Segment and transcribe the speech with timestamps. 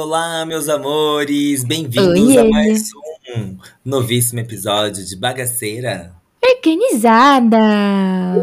[0.00, 1.64] Olá, meus amores!
[1.64, 2.90] Bem-vindos a mais
[3.34, 6.14] um novíssimo episódio de Bagaceira.
[6.40, 7.58] Organizada.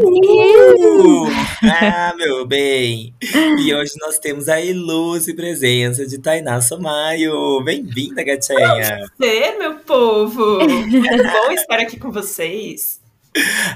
[0.04, 1.27] Uh!
[1.63, 3.16] Ah, meu bem!
[3.58, 7.63] E hoje nós temos a ilustre presença de Tainá Somaio.
[7.63, 9.08] Bem-vinda, gatinha!
[9.18, 10.60] Ser, meu povo!
[10.62, 12.99] É bom estar aqui com vocês.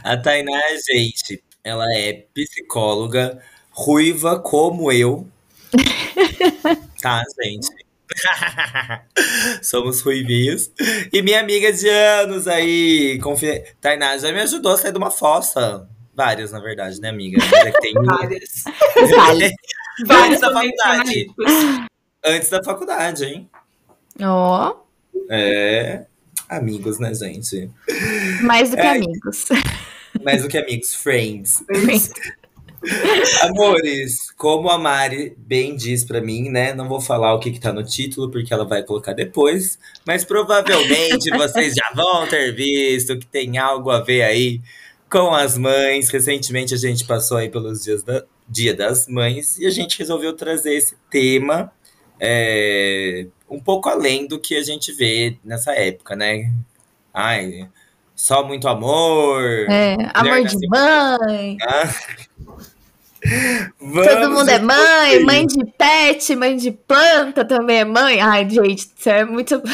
[0.04, 5.26] A Tainá, gente, ela é psicóloga, ruiva como eu.
[7.02, 7.70] Tá, gente?
[9.62, 10.72] Somos ruivinhos.
[11.14, 13.20] E minha amiga de anos aí.
[13.22, 13.64] Confi...
[13.82, 15.88] Tainá já me ajudou a sair de uma fossa.
[16.16, 17.38] Várias, na verdade, né, amiga?
[17.66, 18.64] É que tem Várias.
[18.96, 19.54] Detalhe.
[20.06, 21.28] Vários da faculdade.
[22.26, 23.50] Antes da faculdade, hein?
[24.22, 24.76] Ó,
[25.30, 26.06] É.
[26.50, 27.70] Amigos, né, gente?
[28.42, 28.90] mais do que É.
[28.90, 29.46] amigos.
[30.24, 31.64] Mais do que amigos, friends.
[33.44, 36.74] Amores, como a Mari bem diz pra mim, né?
[36.74, 39.78] Não vou falar o que, que tá no título, porque ela vai colocar depois.
[40.06, 44.62] Mas provavelmente vocês já vão ter visto que tem algo a ver aí
[45.10, 46.10] com as mães.
[46.10, 50.36] Recentemente a gente passou aí pelos dias da Dia das Mães e a gente resolveu
[50.36, 51.72] trazer esse tema
[52.20, 56.52] é, um pouco além do que a gente vê nessa época, né?
[57.14, 57.70] Ai,
[58.20, 59.42] só muito amor.
[59.70, 61.58] É, amor de mãe.
[63.22, 63.78] Ah.
[63.78, 68.22] Todo mundo é mãe, mãe de pet, mãe de planta também é mãe.
[68.22, 69.62] Ai, gente, isso é muito.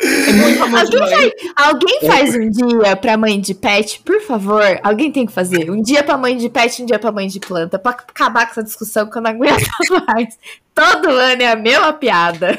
[0.00, 1.32] É muito amor Alguém mãe.
[1.56, 4.78] Alguém faz um dia pra mãe de pet, por favor?
[4.82, 5.70] Alguém tem que fazer.
[5.70, 7.78] Um dia pra mãe de pet, um dia pra mãe de planta.
[7.78, 9.66] Pra acabar com essa discussão que eu não aguento
[10.06, 10.38] mais.
[10.74, 12.58] Todo ano é a mesma piada.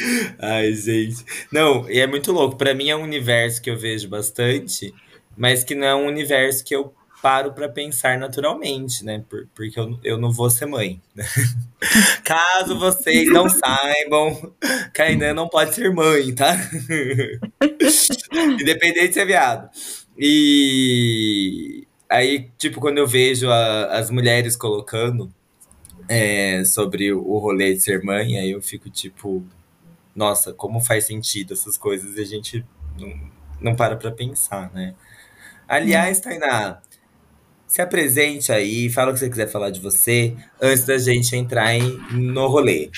[0.38, 1.24] Ai, gente.
[1.52, 2.56] Não, e é muito louco.
[2.56, 4.92] Pra mim é um universo que eu vejo bastante,
[5.36, 6.92] mas que não é um universo que eu
[7.22, 9.24] paro pra pensar naturalmente, né?
[9.28, 11.00] Por- porque eu, eu não vou ser mãe.
[12.24, 14.52] Caso vocês não saibam,
[14.94, 16.56] Kainan não pode ser mãe, tá?
[18.60, 19.68] Independente de ser viado.
[20.16, 25.32] E aí, tipo, quando eu vejo a- as mulheres colocando
[26.08, 29.44] é, sobre o rolê de ser mãe, aí eu fico tipo,
[30.18, 32.66] nossa, como faz sentido essas coisas e a gente
[32.98, 33.14] não,
[33.60, 34.94] não para pra pensar, né?
[35.68, 36.80] Aliás, Tainá,
[37.68, 41.72] se apresente aí, fala o que você quiser falar de você, antes da gente entrar
[41.72, 42.90] em, no rolê.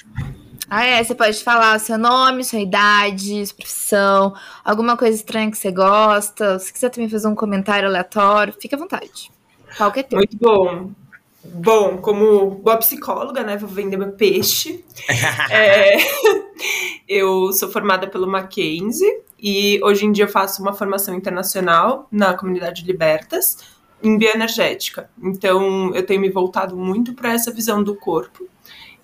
[0.71, 5.51] Ah, é, você pode falar o seu nome, sua idade, sua profissão, alguma coisa estranha
[5.51, 6.59] que você gosta.
[6.59, 9.31] Se quiser também fazer um comentário aleatório, fica à vontade.
[9.77, 10.17] Qual que é teu?
[10.17, 10.91] Muito bom.
[11.45, 13.57] Bom, como boa psicóloga, né?
[13.57, 14.85] Vou vender meu peixe.
[15.51, 15.97] É,
[17.09, 22.35] eu sou formada pelo Mackenzie e hoje em dia eu faço uma formação internacional na
[22.35, 23.59] comunidade Libertas
[24.03, 25.11] em bioenergética.
[25.23, 28.47] Então eu tenho me voltado muito para essa visão do corpo.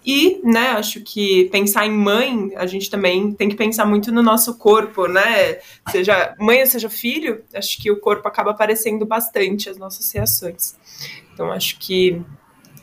[0.05, 4.23] E, né, acho que pensar em mãe, a gente também tem que pensar muito no
[4.23, 5.59] nosso corpo, né?
[5.91, 10.77] Seja mãe ou seja filho, acho que o corpo acaba aparecendo bastante as nossas reações.
[11.37, 12.23] Então acho que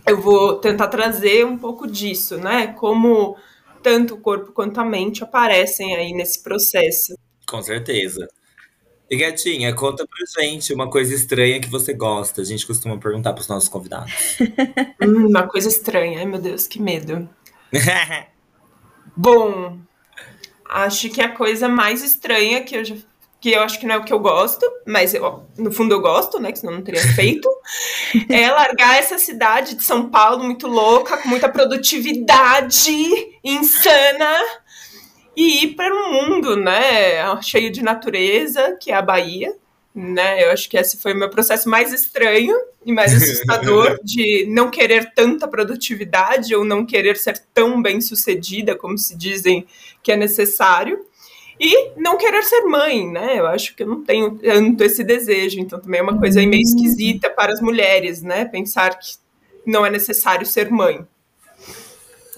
[0.05, 2.67] eu vou tentar trazer um pouco disso, né?
[2.67, 3.35] Como
[3.81, 7.17] tanto o corpo quanto a mente aparecem aí nesse processo.
[7.47, 8.27] Com certeza.
[9.09, 12.41] E gatinha, conta pra gente uma coisa estranha que você gosta.
[12.41, 14.37] A gente costuma perguntar pros nossos convidados.
[15.01, 17.27] Hum, uma coisa estranha, ai meu Deus, que medo.
[19.17, 19.79] Bom,
[20.69, 22.95] acho que a coisa mais estranha que eu já
[23.43, 25.99] que eu acho que não é o que eu gosto, mas eu, no fundo eu
[25.99, 26.49] gosto, né?
[26.49, 27.49] Que senão eu não teria feito.
[28.31, 32.89] é largar essa cidade de São Paulo muito louca, com muita produtividade
[33.43, 34.39] insana,
[35.35, 37.41] e ir para um mundo, né?
[37.41, 39.53] Cheio de natureza, que é a Bahia.
[39.93, 40.45] Né?
[40.45, 44.71] Eu acho que esse foi o meu processo mais estranho e mais assustador de não
[44.71, 49.67] querer tanta produtividade ou não querer ser tão bem sucedida como se dizem
[50.01, 51.05] que é necessário.
[51.59, 53.39] E não querer ser mãe, né?
[53.39, 56.61] Eu acho que eu não tenho tanto esse desejo, então também é uma coisa meio
[56.61, 58.45] esquisita para as mulheres, né?
[58.45, 59.15] Pensar que
[59.65, 61.05] não é necessário ser mãe.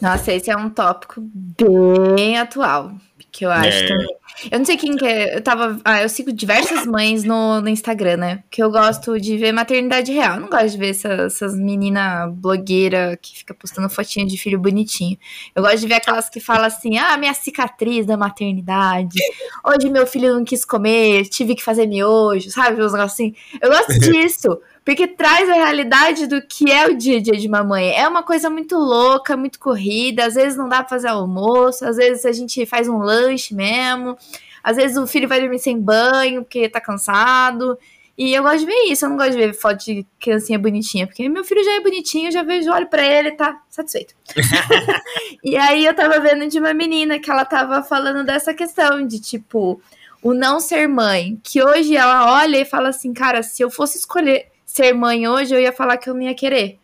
[0.02, 2.92] Nossa, esse é um tópico bem atual.
[3.36, 3.88] Que eu acho é.
[3.88, 4.08] também.
[4.50, 5.36] Eu não sei quem que é.
[5.36, 5.78] Eu tava.
[5.84, 8.44] Ah, eu sigo diversas mães no, no Instagram, né?
[8.50, 10.36] Que eu gosto de ver maternidade real.
[10.36, 14.58] Eu não gosto de ver essa, essas meninas blogueiras que fica postando fotinha de filho
[14.58, 15.18] bonitinho.
[15.54, 19.20] Eu gosto de ver aquelas que falam assim: ah, minha cicatriz da maternidade.
[19.66, 22.82] Hoje meu filho não quis comer, tive que fazer miojo, sabe?
[22.82, 23.36] Uns negócios assim.
[23.62, 24.62] Eu gosto disso.
[24.86, 27.92] Porque traz a realidade do que é o dia a dia de uma mãe.
[27.92, 30.28] É uma coisa muito louca, muito corrida.
[30.28, 34.16] Às vezes não dá pra fazer almoço, às vezes a gente faz um lanche mesmo.
[34.64, 37.76] Às vezes o filho vai dormir sem banho porque tá cansado.
[38.16, 41.06] E eu gosto de ver isso, eu não gosto de ver foto de criancinha bonitinha,
[41.06, 44.16] porque meu filho já é bonitinho, eu já vejo, olho pra ele e tá satisfeito.
[45.44, 49.20] e aí eu tava vendo de uma menina que ela tava falando dessa questão de
[49.20, 49.82] tipo,
[50.24, 53.98] o não ser mãe, que hoje ela olha e fala assim, cara, se eu fosse
[53.98, 56.78] escolher ser mãe hoje, eu ia falar que eu não ia querer.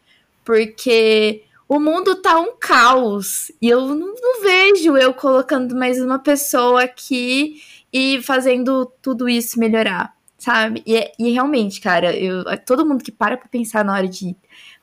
[0.45, 3.51] Porque o mundo tá um caos.
[3.61, 7.61] E eu não, não vejo eu colocando mais uma pessoa aqui
[7.91, 10.81] e fazendo tudo isso melhorar, sabe?
[10.87, 14.37] E, e realmente, cara, eu, todo mundo que para pra pensar na hora de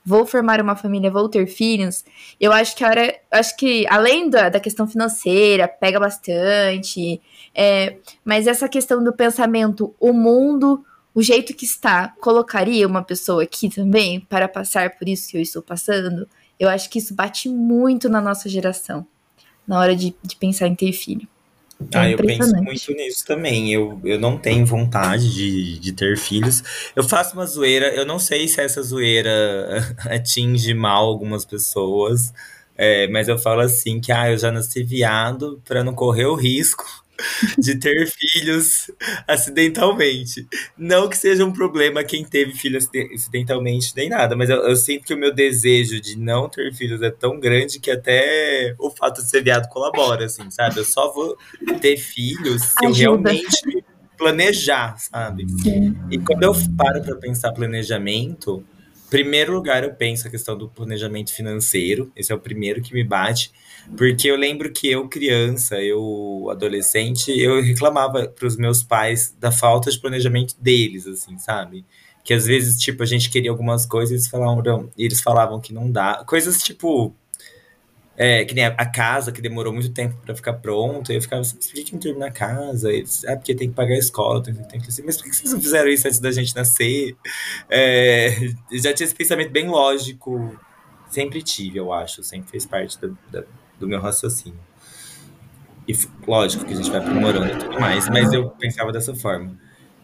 [0.05, 2.05] vou formar uma família, vou ter filhos,
[2.39, 7.19] eu acho que a hora, acho que além da, da questão financeira, pega bastante,
[7.53, 10.83] é, mas essa questão do pensamento, o mundo
[11.13, 15.41] o jeito que está colocaria uma pessoa aqui também para passar por isso que eu
[15.41, 16.27] estou passando?
[16.59, 19.05] Eu acho que isso bate muito na nossa geração,
[19.67, 21.27] na hora de, de pensar em ter filho.
[21.93, 23.71] É ah, eu penso muito nisso também.
[23.71, 26.61] Eu, eu não tenho vontade de, de ter filhos.
[26.93, 29.31] Eu faço uma zoeira, eu não sei se essa zoeira
[30.11, 32.33] atinge mal algumas pessoas,
[32.77, 36.35] é, mas eu falo assim que ah, eu já nasci viado para não correr o
[36.35, 36.85] risco
[37.57, 38.91] de ter filhos
[39.27, 40.47] acidentalmente.
[40.77, 45.05] Não que seja um problema quem teve filhos acidentalmente nem nada, mas eu, eu, sinto
[45.05, 49.21] que o meu desejo de não ter filhos é tão grande que até o fato
[49.21, 50.79] de ser viado colabora, assim, sabe?
[50.79, 51.37] Eu só vou
[51.81, 52.91] ter filhos se Ajuda.
[52.91, 53.83] eu realmente
[54.17, 55.45] planejar, sabe?
[55.61, 55.95] Sim.
[56.11, 58.63] E quando eu paro para pensar planejamento,
[59.09, 63.03] primeiro lugar eu penso a questão do planejamento financeiro, esse é o primeiro que me
[63.03, 63.51] bate.
[63.97, 69.51] Porque eu lembro que eu, criança, eu adolescente, eu reclamava para os meus pais da
[69.51, 71.85] falta de planejamento deles, assim, sabe?
[72.23, 75.73] Que às vezes, tipo, a gente queria algumas coisas e eles falavam, eles falavam que
[75.73, 76.23] não dá.
[76.25, 77.15] Coisas tipo.
[78.21, 81.13] É, que nem a, casa, que demorou muito tempo para ficar pronta.
[81.13, 82.91] E eu ficava assim, por que, não termina a casa?
[82.91, 85.33] Eles, ah, porque tem que pagar a escola, tem, tem que assim, mas por que
[85.33, 87.15] vocês não fizeram isso antes da gente nascer?
[87.69, 88.29] É,
[88.73, 90.59] já tinha esse pensamento bem lógico.
[91.09, 92.21] Sempre tive, eu acho.
[92.21, 93.45] Sempre fez parte da, da
[93.79, 94.59] do meu raciocínio.
[95.87, 99.57] E lógico que a gente vai aprimorando e tudo mais, mas eu pensava dessa forma.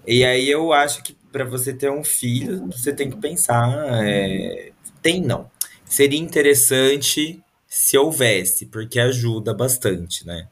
[0.07, 3.69] E aí eu acho que para você ter um filho, você tem que pensar.
[4.03, 4.71] É...
[5.01, 5.51] Tem não.
[5.83, 7.43] Seria interessante
[7.75, 10.47] se houvesse, porque ajuda bastante, né?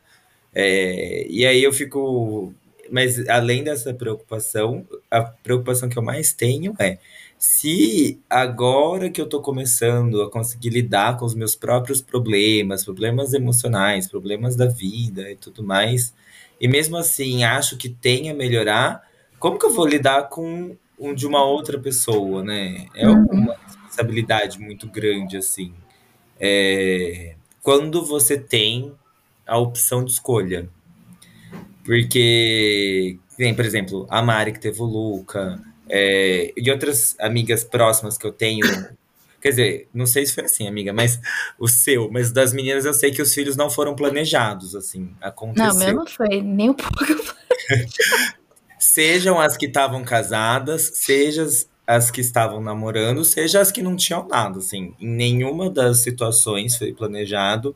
[0.53, 1.25] É...
[1.29, 2.53] E aí eu fico.
[2.91, 6.97] Mas além dessa preocupação, a preocupação que eu mais tenho é
[7.39, 13.33] se agora que eu tô começando a conseguir lidar com os meus próprios problemas, problemas
[13.33, 16.13] emocionais, problemas da vida e tudo mais,
[16.59, 19.01] e mesmo assim acho que tem a melhorar,
[19.39, 22.87] como que eu vou lidar com um de uma outra pessoa, né?
[22.93, 23.25] É uhum.
[23.31, 25.73] uma responsabilidade muito grande, assim.
[26.45, 28.93] É, quando você tem
[29.47, 30.69] a opção de escolha.
[31.85, 38.17] Porque, tem, por exemplo, a Mari que teve o Luca, é, e outras amigas próximas
[38.17, 38.65] que eu tenho.
[39.41, 41.19] Quer dizer, não sei se foi assim, amiga, mas
[41.59, 45.67] o seu, mas das meninas eu sei que os filhos não foram planejados, assim, aconteceu.
[45.67, 46.95] Não, meu não foi, nem um pouco.
[48.79, 51.45] sejam as que estavam casadas, sejam
[51.85, 54.93] as que estavam namorando, seja as que não tinham nada, assim.
[54.99, 57.75] Em nenhuma das situações foi planejado.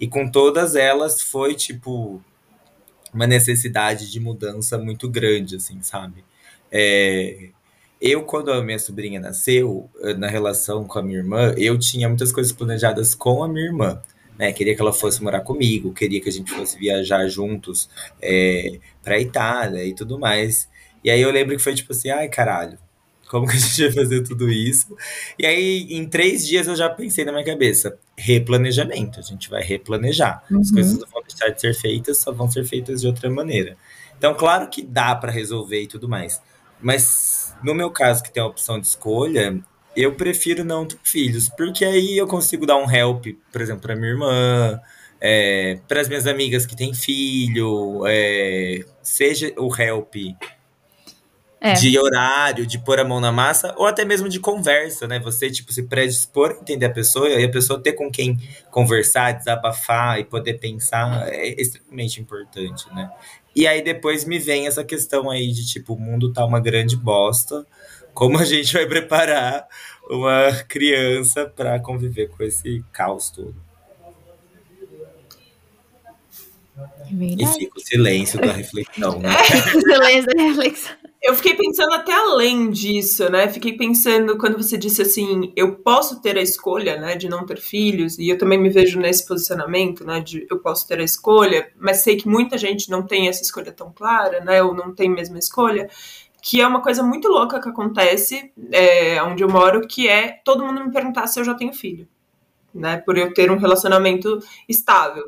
[0.00, 2.20] E com todas elas foi, tipo,
[3.12, 6.24] uma necessidade de mudança muito grande, assim, sabe?
[6.70, 7.50] É,
[8.00, 12.08] eu, quando a minha sobrinha nasceu, eh, na relação com a minha irmã, eu tinha
[12.08, 14.02] muitas coisas planejadas com a minha irmã.
[14.36, 14.52] Né?
[14.52, 17.88] Queria que ela fosse morar comigo, queria que a gente fosse viajar juntos
[18.20, 20.68] é, pra Itália e tudo mais.
[21.04, 22.76] E aí eu lembro que foi tipo assim, ai caralho,
[23.32, 24.94] como que a gente vai fazer tudo isso?
[25.38, 29.18] E aí, em três dias, eu já pensei na minha cabeça: replanejamento.
[29.18, 30.44] A gente vai replanejar.
[30.50, 30.60] Uhum.
[30.60, 33.74] As coisas não vão deixar de ser feitas, só vão ser feitas de outra maneira.
[34.18, 36.42] Então, claro que dá para resolver e tudo mais.
[36.78, 39.58] Mas no meu caso, que tem a opção de escolha,
[39.96, 43.96] eu prefiro não ter filhos, porque aí eu consigo dar um help, por exemplo, para
[43.96, 44.78] minha irmã,
[45.18, 50.16] é, para as minhas amigas que têm filho, é, seja o help
[51.62, 51.74] É.
[51.74, 55.20] de horário, de pôr a mão na massa, ou até mesmo de conversa, né?
[55.20, 58.36] Você, tipo, se predispor a entender a pessoa e a pessoa ter com quem
[58.68, 63.08] conversar, desabafar e poder pensar é extremamente importante, né?
[63.54, 66.96] E aí depois me vem essa questão aí de, tipo, o mundo tá uma grande
[66.96, 67.64] bosta,
[68.12, 69.66] como a gente vai preparar
[70.10, 73.54] uma criança para conviver com esse caos todo?
[76.76, 79.34] É E fica o silêncio da reflexão, né?
[79.44, 80.92] Silêncio da reflexão.
[81.20, 83.46] Eu fiquei pensando até além disso, né?
[83.48, 87.60] Fiquei pensando quando você disse assim, eu posso ter a escolha, né, de não ter
[87.60, 91.70] filhos, e eu também me vejo nesse posicionamento, né, de eu posso ter a escolha,
[91.78, 95.08] mas sei que muita gente não tem essa escolha tão clara, né, ou não tem
[95.08, 95.88] mesmo a escolha,
[96.42, 100.66] que é uma coisa muito louca que acontece é, onde eu moro, que é todo
[100.66, 102.08] mundo me perguntar se eu já tenho filho,
[102.74, 105.26] né, por eu ter um relacionamento estável.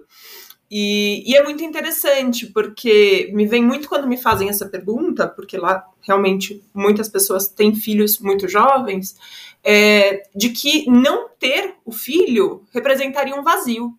[0.76, 5.56] E, e, é muito interessante, porque me vem muito quando me fazem essa pergunta, porque
[5.56, 9.16] lá realmente muitas pessoas têm filhos muito jovens,
[9.62, 13.96] é, de que não ter o filho representaria um vazio.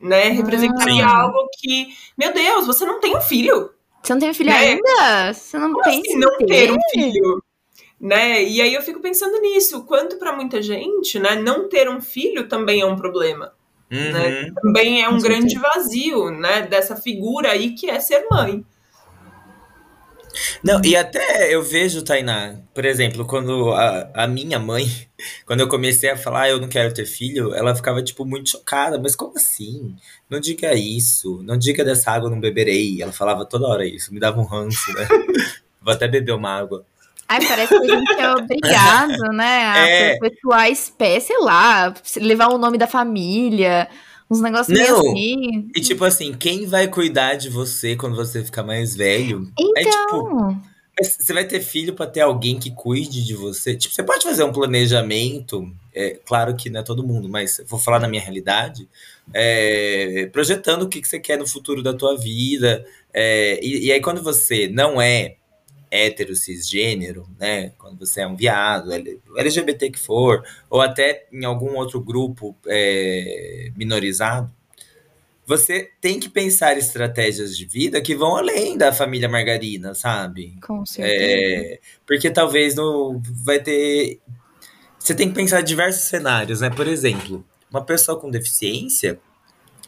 [0.00, 0.30] Né?
[0.30, 1.02] Representaria Sim.
[1.02, 3.70] algo que, meu Deus, você não tem um filho.
[4.02, 4.70] Você não tem filho É.
[4.70, 5.34] ainda?
[5.34, 6.90] Você não Como pensa assim não ter um ter?
[6.94, 7.44] filho?
[8.00, 8.42] Né?
[8.42, 12.48] E aí eu fico pensando nisso, quanto para muita gente, né, não ter um filho
[12.48, 13.52] também é um problema.
[13.90, 14.54] Uhum.
[14.54, 18.64] Também é um grande vazio, né, dessa figura aí que é ser mãe.
[20.62, 24.86] Não, e até eu vejo, Tainá, por exemplo, quando a, a minha mãe,
[25.46, 28.50] quando eu comecei a falar "Ah, eu não quero ter filho, ela ficava, tipo, muito
[28.50, 28.98] chocada.
[28.98, 29.94] Mas como assim?
[30.28, 31.42] Não diga isso.
[31.42, 33.02] Não diga dessa água, eu não beberei.
[33.02, 35.08] Ela falava toda hora isso, me dava um ranço, né?
[35.80, 36.84] Vou até beber uma água.
[37.28, 40.18] Ai, parece que a gente é obrigado, né, a É.
[40.18, 43.86] perpetuar a espécie, sei lá, levar o nome da família,
[44.30, 44.98] uns negócios Não.
[45.10, 45.68] assim.
[45.76, 49.50] E tipo assim, quem vai cuidar de você quando você ficar mais velho?
[49.76, 50.62] É tipo, Então,
[50.98, 53.76] Mas Você vai ter filho pra ter alguém que cuide de você?
[53.76, 57.78] Tipo, você pode fazer um planejamento, é, claro que não é todo mundo, mas vou
[57.78, 58.88] falar na minha realidade,
[59.32, 62.84] é, projetando o que, que você quer no futuro da tua vida.
[63.14, 65.36] é, e, e aí, quando você não é
[65.90, 67.72] hétero, cisgênero, né?
[67.78, 68.90] Quando você é um viado,
[69.36, 74.52] LGBT que for, ou até em algum outro grupo é, minorizado,
[75.48, 80.58] você tem que pensar estratégias de vida que vão além da família margarina, sabe?
[80.60, 81.24] com certeza.
[81.24, 84.20] É, porque talvez não vai ter.
[84.98, 86.68] Você tem que pensar em diversos cenários, né?
[86.68, 89.18] Por exemplo, uma pessoa com deficiência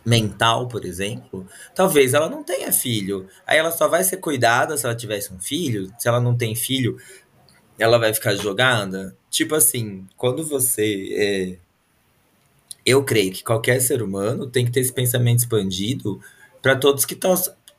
[0.05, 3.29] mental, por exemplo, talvez ela não tenha filho.
[3.47, 5.93] Aí ela só vai ser cuidada se ela tivesse um filho.
[5.99, 6.97] Se ela não tem filho,
[7.79, 9.17] ela vai ficar jogada.
[9.31, 11.11] Tipo assim, quando você.
[11.13, 11.59] é,
[12.85, 16.21] Eu creio que qualquer ser humano tem que ter esse pensamento expandido
[16.63, 17.35] para todos que estão.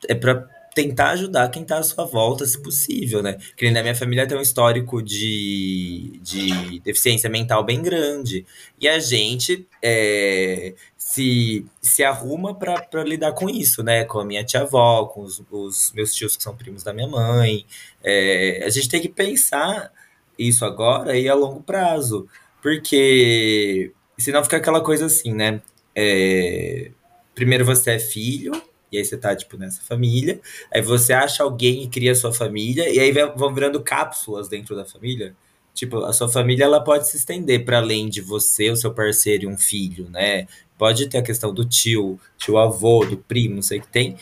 [0.08, 3.36] É para tentar ajudar quem tá à sua volta, se possível, né?
[3.56, 8.46] Que na minha família tem um histórico de, de deficiência mental bem grande.
[8.80, 14.04] E a gente é, se, se arruma pra lidar com isso, né?
[14.04, 17.66] Com a minha tia-avó, com os, os meus tios que são primos da minha mãe.
[18.02, 19.92] É, a gente tem que pensar
[20.38, 22.26] isso agora e a longo prazo.
[22.62, 25.60] Porque senão fica aquela coisa assim, né?
[25.94, 26.90] É,
[27.34, 28.52] primeiro você é filho,
[28.92, 30.40] e aí você tá, tipo, nessa família.
[30.72, 34.76] Aí você acha alguém e cria a sua família, e aí vão virando cápsulas dentro
[34.76, 35.34] da família.
[35.74, 39.44] Tipo, a sua família ela pode se estender para além de você, o seu parceiro
[39.44, 40.46] e um filho, né?
[40.76, 44.16] Pode ter a questão do tio, tio avô, do primo, não sei o que tem.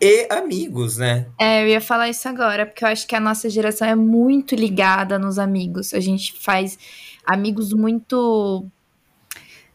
[0.00, 1.26] E amigos, né?
[1.38, 4.54] É, eu ia falar isso agora, porque eu acho que a nossa geração é muito
[4.54, 5.92] ligada nos amigos.
[5.92, 6.78] A gente faz
[7.26, 8.64] amigos muito.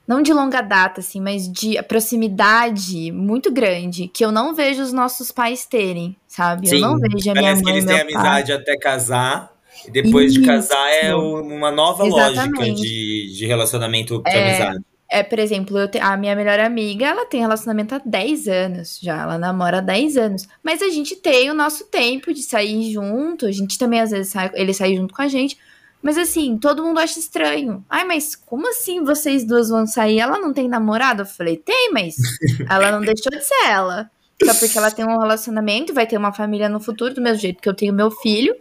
[0.07, 4.91] Não de longa data, assim, mas de proximidade muito grande, que eu não vejo os
[4.91, 6.69] nossos pais terem, sabe?
[6.69, 8.03] eu não vejo a minha Parece que mãe eles têm pai.
[8.15, 9.51] amizade até casar.
[9.87, 10.47] E depois de Isso.
[10.47, 12.81] casar é uma nova lógica Exatamente.
[12.81, 14.49] de, de relacionamento de É.
[14.49, 14.85] amizade.
[15.09, 18.99] É, por exemplo, eu te- a minha melhor amiga, ela tem relacionamento há 10 anos
[19.01, 20.47] já, ela namora há 10 anos.
[20.63, 24.31] Mas a gente tem o nosso tempo de sair junto, a gente também às vezes
[24.31, 25.57] sai, ele sai junto com a gente.
[26.03, 27.83] Mas assim, todo mundo acha estranho.
[27.89, 30.19] Ai, mas como assim vocês duas vão sair?
[30.19, 31.21] Ela não tem namorado?
[31.21, 32.15] Eu falei, tem, mas
[32.69, 34.11] ela não deixou de ser ela.
[34.43, 37.61] Só porque ela tem um relacionamento, vai ter uma família no futuro, do mesmo jeito
[37.61, 38.53] que eu tenho meu filho.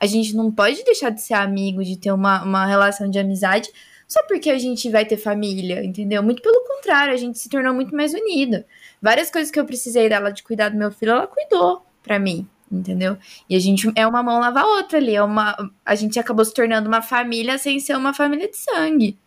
[0.00, 3.70] A gente não pode deixar de ser amigo, de ter uma, uma relação de amizade
[4.10, 6.20] só porque a gente vai ter família, entendeu?
[6.20, 8.64] Muito pelo contrário, a gente se tornou muito mais unido.
[9.00, 12.44] Várias coisas que eu precisei dela de cuidar do meu filho, ela cuidou pra mim,
[12.70, 13.16] entendeu?
[13.48, 16.44] E a gente é uma mão lava a outra ali, é uma a gente acabou
[16.44, 19.18] se tornando uma família sem ser uma família de sangue.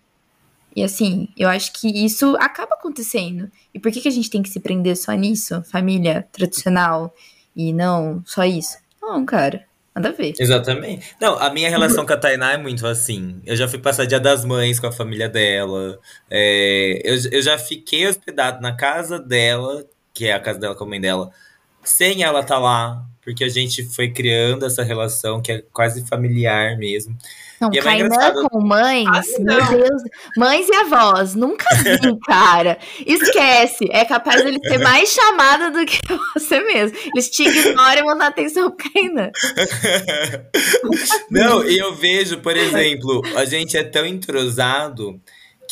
[0.75, 3.51] E assim, eu acho que isso acaba acontecendo.
[3.73, 5.61] E por que, que a gente tem que se prender só nisso?
[5.63, 7.13] Família tradicional
[7.55, 8.77] e não só isso?
[9.01, 9.65] Não, cara.
[9.95, 10.33] Nada a ver.
[10.39, 11.15] Exatamente.
[11.21, 13.39] Não, a minha relação com a Tainá é muito assim.
[13.45, 15.99] Eu já fui passar dia das mães com a família dela.
[16.31, 20.83] É, eu, eu já fiquei hospedado na casa dela, que é a casa dela com
[20.83, 21.29] a mãe dela,
[21.83, 23.05] sem ela estar tá lá.
[23.23, 27.15] Porque a gente foi criando essa relação que é quase familiar mesmo.
[27.61, 29.65] Não, E é Kainan com mães, Ah, meu.
[29.65, 30.01] Deus.
[30.35, 32.77] Mães e avós, nunca vi, cara.
[33.05, 33.87] Esquece.
[33.91, 35.99] É capaz dele ter mais chamada do que
[36.35, 36.97] você mesmo.
[37.13, 39.31] Eles te ignoram e atenção pro Kainan.
[41.31, 45.21] Não, e eu vejo, por exemplo, a gente é tão entrosado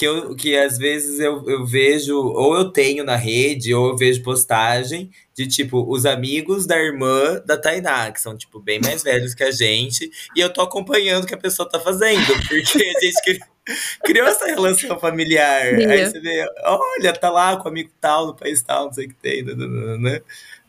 [0.02, 3.96] que, eu, que às vezes eu, eu vejo, ou eu tenho na rede, ou eu
[3.96, 9.04] vejo postagem de tipo os amigos da irmã da Tainá, que são tipo bem mais
[9.04, 12.82] velhos que a gente, e eu tô acompanhando o que a pessoa tá fazendo, porque
[12.98, 13.40] a gente cri-
[14.04, 15.66] criou essa relação familiar.
[15.92, 19.06] Aí você vê, olha, tá lá com o amigo tal, no país tal, não sei
[19.06, 20.20] o que tem, né?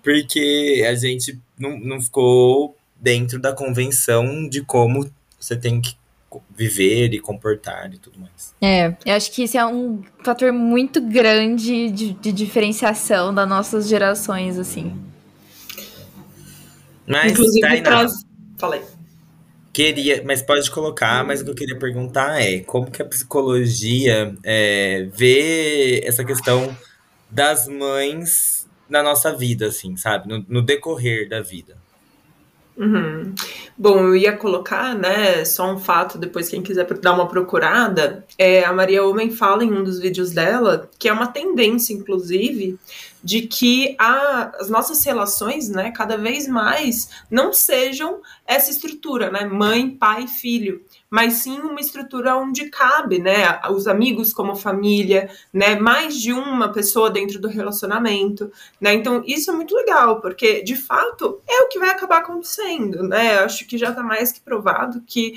[0.03, 5.11] Porque a gente não, não ficou dentro da convenção de como
[5.41, 5.97] você tem que
[6.57, 8.55] viver e comportar e tudo mais.
[8.61, 13.89] É, eu acho que isso é um fator muito grande de, de diferenciação das nossas
[13.89, 14.93] gerações, assim.
[17.07, 18.12] Mas, Inclusive, Tainá, traz.
[18.59, 18.83] Falei.
[19.73, 24.35] queria, mas pode colocar, mas o que eu queria perguntar é como que a psicologia
[24.45, 26.77] é, vê essa questão
[27.29, 30.29] das mães na nossa vida, assim, sabe?
[30.29, 31.82] No, no decorrer da vida.
[32.76, 33.35] Uhum.
[33.76, 38.64] Bom, eu ia colocar, né, só um fato, depois quem quiser dar uma procurada, é,
[38.64, 42.79] a Maria Homem fala em um dos vídeos dela, que é uma tendência, inclusive,
[43.23, 49.45] de que a- as nossas relações, né, cada vez mais não sejam essa estrutura, né,
[49.45, 55.76] mãe, pai, filho, mas sim uma estrutura onde cabe, né, os amigos como família, né,
[55.78, 58.50] mais de uma pessoa dentro do relacionamento,
[58.81, 58.95] né?
[58.95, 63.37] Então, isso é muito legal, porque de fato é o que vai acabar acontecendo, né?
[63.37, 65.35] Eu acho que já está mais que provado que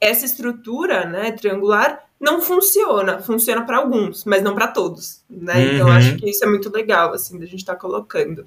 [0.00, 5.74] essa estrutura, né, triangular não funciona, funciona para alguns, mas não para todos, né?
[5.76, 5.92] Então, Uhum.
[5.92, 8.44] acho que isso é muito legal assim da gente estar colocando.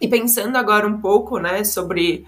[0.00, 2.24] E pensando agora um pouco, né, sobre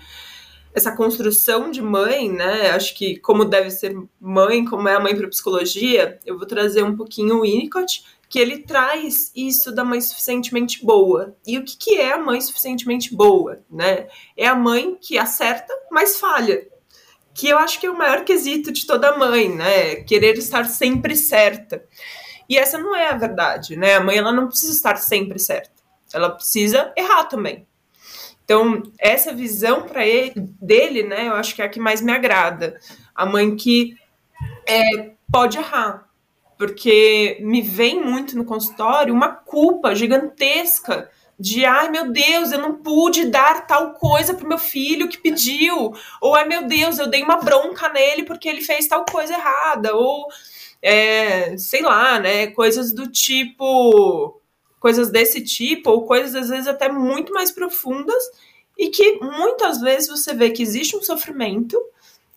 [0.76, 2.70] essa construção de mãe, né?
[2.72, 6.82] Acho que como deve ser mãe, como é a mãe para psicologia, eu vou trazer
[6.82, 11.34] um pouquinho o Winnicott, que ele traz isso da mãe suficientemente boa.
[11.46, 14.08] E o que, que é a mãe suficientemente boa, né?
[14.36, 16.68] É a mãe que acerta, mas falha.
[17.32, 19.96] Que eu acho que é o maior quesito de toda mãe, né?
[19.96, 21.82] Querer estar sempre certa.
[22.46, 23.94] E essa não é a verdade, né?
[23.94, 25.72] A mãe ela não precisa estar sempre certa.
[26.12, 27.66] Ela precisa errar também.
[28.46, 32.12] Então, essa visão para ele dele, né, eu acho que é a que mais me
[32.12, 32.78] agrada.
[33.12, 33.96] A mãe que
[34.64, 36.08] é, pode errar,
[36.56, 42.76] porque me vem muito no consultório uma culpa gigantesca de ai meu Deus, eu não
[42.76, 47.24] pude dar tal coisa pro meu filho que pediu, ou ai meu Deus, eu dei
[47.24, 50.28] uma bronca nele porque ele fez tal coisa errada, ou
[50.80, 54.40] é, sei lá, né, coisas do tipo,
[54.86, 58.22] coisas desse tipo, ou coisas às vezes até muito mais profundas
[58.78, 61.76] e que muitas vezes você vê que existe um sofrimento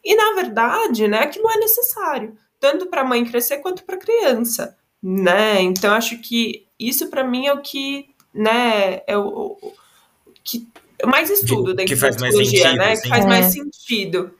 [0.04, 4.00] e na verdade, né, aquilo é necessário, tanto para a mãe crescer quanto para a
[4.00, 5.62] criança, né?
[5.62, 9.74] Então acho que isso para mim é o que, né, é o, o
[10.44, 10.68] que
[11.06, 12.92] mais estudo dentro que da faz mais psicologia, sentido, né?
[12.94, 13.02] assim.
[13.04, 13.28] Que faz É.
[13.28, 14.32] mais sentido.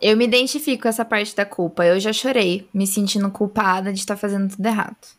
[0.00, 1.84] Eu me identifico com essa parte da culpa.
[1.84, 5.17] Eu já chorei, me sentindo culpada de estar fazendo tudo errado.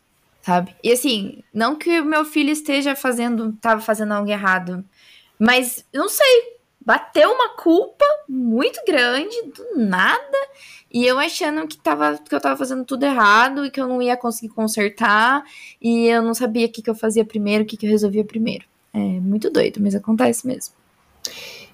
[0.50, 0.74] Sabe?
[0.82, 4.84] E assim, não que o meu filho esteja fazendo, tava fazendo algo errado,
[5.38, 10.38] mas não sei, bateu uma culpa muito grande do nada,
[10.92, 14.02] e eu achando que, tava, que eu tava fazendo tudo errado e que eu não
[14.02, 15.44] ia conseguir consertar,
[15.80, 18.24] e eu não sabia o que, que eu fazia primeiro, o que, que eu resolvia
[18.24, 18.64] primeiro.
[18.92, 20.74] É muito doido, mas acontece mesmo.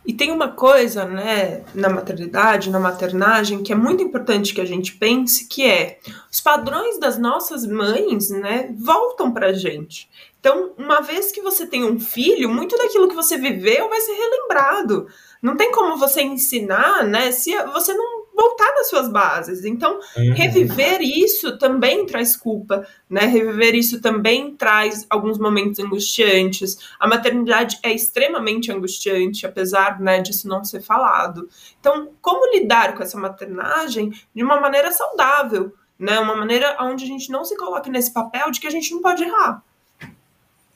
[0.07, 4.65] E tem uma coisa, né, na maternidade, na maternagem, que é muito importante que a
[4.65, 5.99] gente pense, que é
[6.31, 10.09] os padrões das nossas mães, né, voltam pra gente.
[10.39, 14.13] Então, uma vez que você tem um filho, muito daquilo que você viveu vai ser
[14.13, 15.09] relembrado.
[15.43, 19.65] Não tem como você ensinar, né, se você não voltar nas suas bases.
[19.65, 20.35] Então, Uhum.
[20.35, 23.23] reviver isso também traz culpa, né?
[23.23, 26.77] Reviver isso também traz alguns momentos angustiantes.
[27.01, 31.49] A maternidade é extremamente angustiante, apesar né, disso não ser falado.
[31.81, 36.21] Então, como lidar com essa maternagem de uma maneira saudável, né?
[36.21, 39.01] Uma maneira onde a gente não se coloque nesse papel de que a gente não
[39.01, 39.63] pode errar.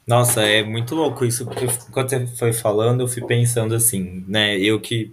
[0.06, 4.58] Nossa, é muito louco isso, porque quando você foi falando, eu fui pensando assim, né?
[4.58, 5.12] Eu que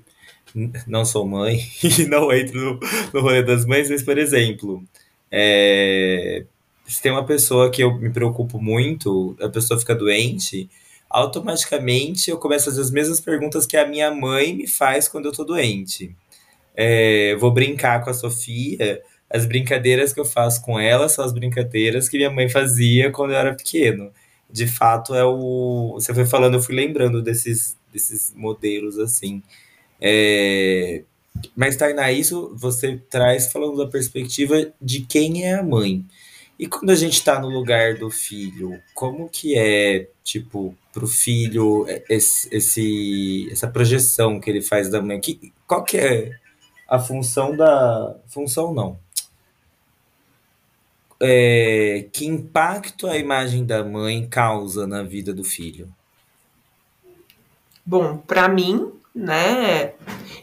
[0.86, 2.80] não sou mãe e não entro no,
[3.14, 4.84] no rolê das mães, mas, por exemplo,
[5.32, 6.46] é,
[6.86, 10.70] se tem uma pessoa que eu me preocupo muito, a pessoa fica doente,
[11.10, 15.26] automaticamente eu começo a fazer as mesmas perguntas que a minha mãe me faz quando
[15.26, 16.16] eu tô doente.
[16.76, 19.02] É, vou brincar com a Sofia.
[19.30, 23.32] As brincadeiras que eu faço com ela são as brincadeiras que minha mãe fazia quando
[23.32, 24.12] eu era pequeno.
[24.50, 25.94] De fato, é o.
[25.96, 29.42] Você foi falando, eu fui lembrando desses, desses modelos assim.
[30.00, 31.04] É...
[31.56, 36.06] Mas, Tainá, isso você traz falando da perspectiva de quem é a mãe.
[36.60, 41.86] E quando a gente está no lugar do filho, como que é, tipo, pro filho
[42.10, 45.20] esse, esse, essa projeção que ele faz da mãe?
[45.20, 46.32] Que, qual que é
[46.88, 48.16] a função da...
[48.28, 48.98] Função não.
[51.20, 55.94] É, que impacto a imagem da mãe causa na vida do filho?
[57.86, 59.94] Bom, para mim, né,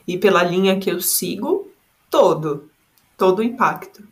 [0.07, 1.71] e pela linha que eu sigo,
[2.11, 2.69] todo,
[3.17, 4.03] todo o impacto,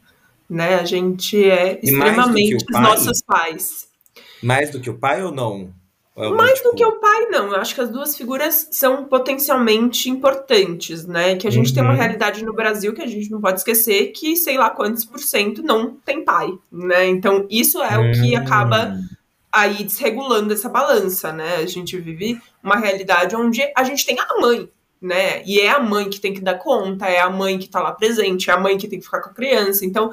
[0.48, 0.76] né?
[0.76, 3.88] A gente é extremamente os nossos pais.
[4.42, 5.72] Mais do que o pai ou não?
[6.14, 6.70] É mais tipo...
[6.70, 7.48] do que o pai, não.
[7.48, 11.36] Eu acho que as duas figuras são potencialmente importantes, né?
[11.36, 11.74] Que a gente uhum.
[11.74, 11.98] tem uma uhum.
[11.98, 15.62] realidade no Brasil que a gente não pode esquecer que sei lá quantos por cento
[15.62, 17.06] não tem pai, né?
[17.08, 18.10] Então isso é uhum.
[18.10, 19.21] o que acaba hum
[19.52, 21.56] aí desregulando essa balança, né?
[21.56, 24.68] A gente vive uma realidade onde a gente tem a mãe,
[25.00, 25.42] né?
[25.44, 27.92] E é a mãe que tem que dar conta, é a mãe que tá lá
[27.92, 29.84] presente, é a mãe que tem que ficar com a criança.
[29.84, 30.10] Então,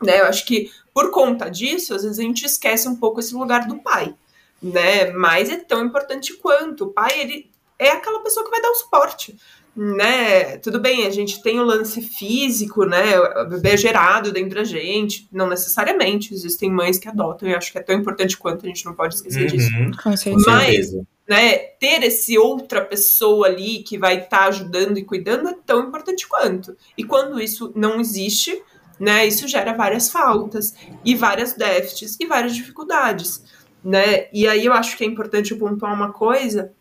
[0.00, 3.34] né, eu acho que por conta disso, às vezes a gente esquece um pouco esse
[3.34, 4.14] lugar do pai,
[4.62, 5.10] né?
[5.10, 6.84] Mas é tão importante quanto.
[6.84, 9.36] O pai, ele é aquela pessoa que vai dar o suporte
[9.78, 10.56] né?
[10.56, 13.16] Tudo bem, a gente tem o lance físico, né?
[13.20, 16.34] O bebê é gerado dentro da gente, não necessariamente.
[16.34, 19.14] Existem mães que adotam, e acho que é tão importante quanto a gente não pode
[19.14, 19.70] esquecer uhum, disso.
[20.02, 20.50] Com certeza.
[20.50, 20.92] Mas,
[21.28, 25.86] né, ter esse outra pessoa ali que vai estar tá ajudando e cuidando é tão
[25.86, 26.76] importante quanto.
[26.96, 28.60] E quando isso não existe,
[28.98, 33.44] né, isso gera várias faltas e várias déficits e várias dificuldades,
[33.84, 34.26] né?
[34.32, 36.72] E aí eu acho que é importante pontuar uma coisa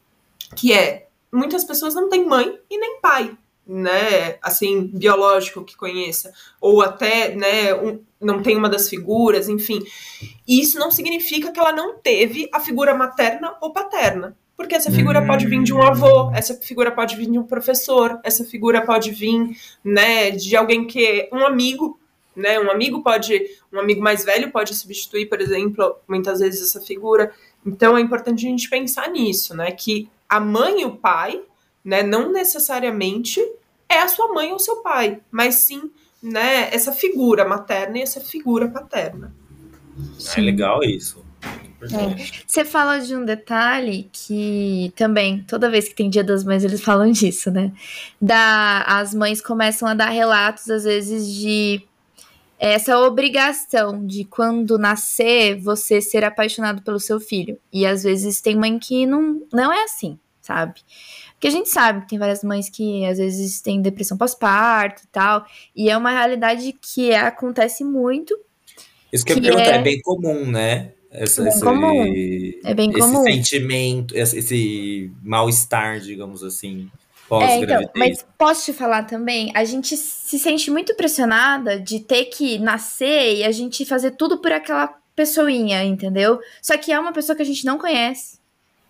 [0.55, 6.31] que é muitas pessoas não têm mãe e nem pai, né, assim, biológico que conheça,
[6.61, 9.83] ou até, né, um, não tem uma das figuras, enfim.
[10.47, 14.37] E isso não significa que ela não teve a figura materna ou paterna.
[14.55, 18.19] Porque essa figura pode vir de um avô, essa figura pode vir de um professor,
[18.23, 21.99] essa figura pode vir, né, de alguém que é um amigo,
[22.35, 23.39] né, um amigo pode,
[23.71, 27.31] um amigo mais velho pode substituir, por exemplo, muitas vezes essa figura.
[27.63, 31.41] Então é importante a gente pensar nisso, né, que a mãe e o pai,
[31.83, 33.39] né, não necessariamente
[33.89, 35.89] é a sua mãe ou seu pai, mas sim,
[36.21, 39.33] né, essa figura materna e essa figura paterna.
[40.35, 41.25] É legal isso.
[41.81, 42.41] É.
[42.45, 46.81] Você fala de um detalhe que também, toda vez que tem Dia das Mães, eles
[46.81, 47.71] falam disso, né?
[48.19, 51.86] Da, as mães começam a dar relatos, às vezes, de
[52.59, 57.57] essa obrigação de quando nascer você ser apaixonado pelo seu filho.
[57.71, 60.81] E às vezes tem mãe que não, não é assim, sabe?
[61.33, 65.07] Porque a gente sabe que tem várias mães que às vezes têm depressão pós-parto e
[65.07, 65.45] tal.
[65.75, 68.35] E é uma realidade que acontece muito.
[69.13, 69.79] Isso que, que eu ia perguntar, é...
[69.79, 70.93] é bem comum, né?
[71.11, 72.03] Esse, bem esse, comum.
[72.63, 73.23] É bem esse comum.
[73.23, 76.89] sentimento, esse, esse mal-estar, digamos assim.
[77.31, 82.25] É, então, mas posso te falar também, a gente se sente muito pressionada de ter
[82.25, 86.39] que nascer e a gente fazer tudo por aquela pessoinha, entendeu?
[86.61, 88.37] Só que é uma pessoa que a gente não conhece.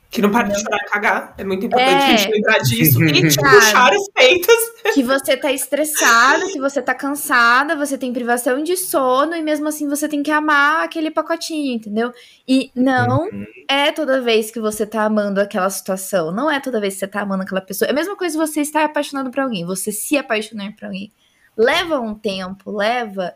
[0.10, 1.36] Que não para de chorar e cagar.
[1.38, 2.13] É muito importante é.
[2.13, 3.04] a gente lembrar disso.
[3.04, 4.66] E tipo, puxar os peitos.
[4.94, 9.68] Que você tá estressada, que você tá cansada, você tem privação de sono e mesmo
[9.68, 12.13] assim você tem que amar aquele pacotinho, entendeu?
[12.48, 13.46] E não uhum.
[13.68, 16.32] é toda vez que você tá amando aquela situação.
[16.32, 17.88] Não é toda vez que você tá amando aquela pessoa.
[17.88, 21.12] É a mesma coisa você estar apaixonado por alguém, você se apaixonar por alguém.
[21.56, 23.34] Leva um tempo, leva.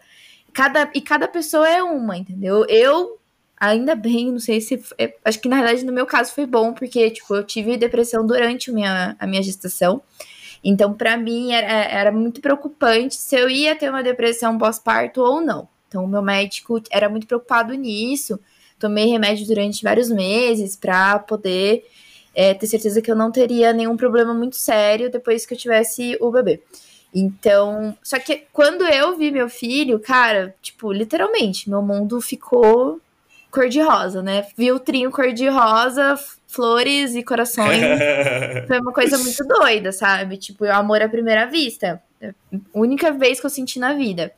[0.53, 2.65] Cada, e cada pessoa é uma, entendeu?
[2.67, 3.19] Eu
[3.61, 4.83] Ainda bem, não sei se.
[4.97, 8.25] É, acho que na verdade no meu caso foi bom, porque, tipo, eu tive depressão
[8.25, 10.01] durante a minha, a minha gestação.
[10.63, 15.41] Então, para mim, era, era muito preocupante se eu ia ter uma depressão pós-parto ou
[15.41, 15.67] não.
[15.87, 18.39] Então, o meu médico era muito preocupado nisso.
[18.79, 21.85] Tomei remédio durante vários meses para poder
[22.33, 26.17] é, ter certeza que eu não teria nenhum problema muito sério depois que eu tivesse
[26.21, 26.61] o bebê.
[27.13, 33.01] Então, só que quando eu vi meu filho, cara, tipo, literalmente, meu mundo ficou
[33.51, 34.47] cor-de-rosa, né?
[34.57, 37.81] Vi o trinho cor-de-rosa, flores e corações.
[38.67, 40.37] Foi uma coisa muito doida, sabe?
[40.37, 42.01] Tipo, amor à primeira vista.
[42.73, 44.31] Única vez que eu senti na vida.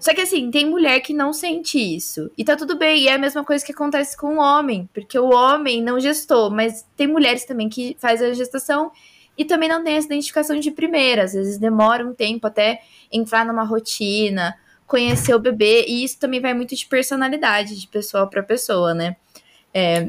[0.00, 2.30] Só que assim, tem mulher que não sente isso.
[2.36, 5.18] E tá tudo bem, e é a mesma coisa que acontece com o homem, porque
[5.18, 8.92] o homem não gestou, mas tem mulheres também que faz a gestação
[9.36, 13.44] e também não tem essa identificação de primeira, às vezes demora um tempo até entrar
[13.44, 14.56] numa rotina
[14.88, 19.14] conhecer o bebê, e isso também vai muito de personalidade, de pessoa para pessoa, né?
[19.72, 20.08] É,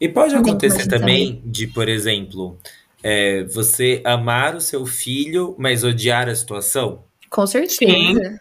[0.00, 2.58] E pode acontecer também de, por exemplo,
[3.02, 8.40] é, você amar o seu filho, mas odiar a situação, Com certeza.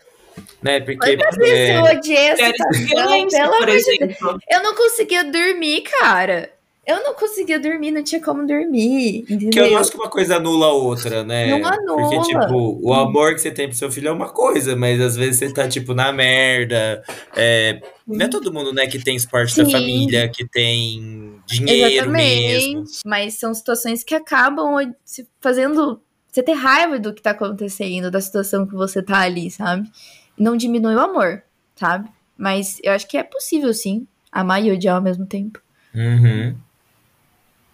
[0.62, 0.80] né?
[0.80, 4.18] Porque Quantas vezes é, eu odiei a Mulheres de situação, pelo amor de Deus.
[4.50, 6.50] Eu não conseguia dormir, cara.
[6.90, 9.70] Eu não conseguia dormir, não tinha como dormir, que eu entendeu?
[9.70, 11.46] não acho que uma coisa anula a outra, né?
[11.46, 12.02] Não anula.
[12.02, 15.16] Porque, tipo, o amor que você tem pro seu filho é uma coisa, mas às
[15.16, 17.04] vezes você tá, tipo, na merda.
[17.36, 19.72] É, não é todo mundo, né, que tem esporte da Sim.
[19.72, 22.80] família, que tem dinheiro mesmo.
[22.80, 23.02] Exatamente.
[23.06, 28.20] Mas são situações que acabam se fazendo você ter raiva do que tá acontecendo, da
[28.20, 29.88] situação que você tá ali, sabe?
[30.36, 31.44] Não diminui o amor,
[31.76, 32.10] sabe?
[32.36, 35.62] Mas eu acho que é possível, sim, amar e odiar ao mesmo tempo.
[35.94, 36.56] Uhum.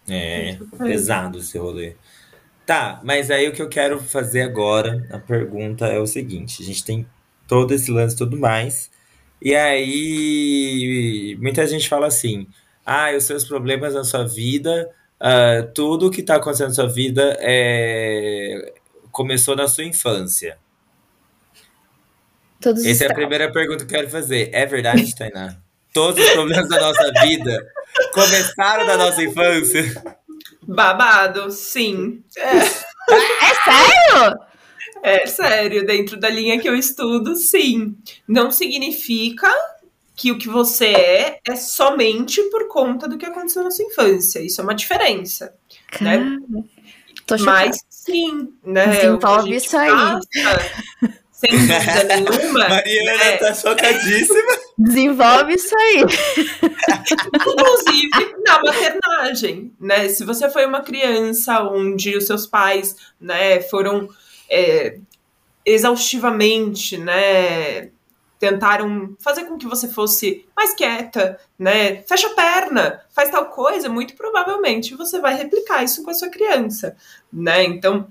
[0.07, 1.95] É, pesado esse rolê.
[2.65, 6.65] Tá, mas aí o que eu quero fazer agora, a pergunta é o seguinte: a
[6.65, 7.05] gente tem
[7.47, 8.89] todo esse lance e tudo mais,
[9.41, 12.47] e aí muita gente fala assim:
[12.85, 14.89] ah, os seus problemas na sua vida,
[15.19, 18.73] ah, tudo que tá acontecendo na sua vida é...
[19.11, 20.57] começou na sua infância.
[22.59, 24.49] Todos os Essa é a primeira pergunta que eu quero fazer.
[24.51, 25.57] É verdade, Tainá?
[25.93, 27.65] Todos os problemas da nossa vida
[28.15, 30.03] começaram na nossa infância?
[30.67, 32.23] Babado, sim.
[32.37, 32.57] É,
[33.11, 34.39] É sério?
[35.03, 37.95] é sério, dentro da linha que eu estudo, sim.
[38.27, 39.47] Não significa
[40.15, 44.39] que o que você é é somente por conta do que aconteceu na sua infância.
[44.39, 45.53] Isso é uma diferença.
[45.91, 46.21] Cara,
[47.27, 47.51] tô chocada.
[47.67, 48.87] Mas sim, né?
[48.87, 49.89] Desenvolve isso aí.
[49.91, 50.71] passa,
[51.33, 52.69] sem dúvida nenhuma.
[52.69, 53.37] Mariana né?
[53.37, 54.39] tá chocadíssima.
[54.77, 56.01] Desenvolve isso aí.
[57.33, 60.09] Inclusive na maternagem, né?
[60.09, 64.09] Se você foi uma criança onde os seus pais, né, foram
[64.49, 64.97] é,
[65.65, 67.89] exaustivamente, né,
[68.37, 73.89] tentaram fazer com que você fosse mais quieta, né, fecha a perna, faz tal coisa,
[73.89, 76.95] muito provavelmente você vai replicar isso com a sua criança,
[77.31, 77.63] né?
[77.63, 78.07] Então,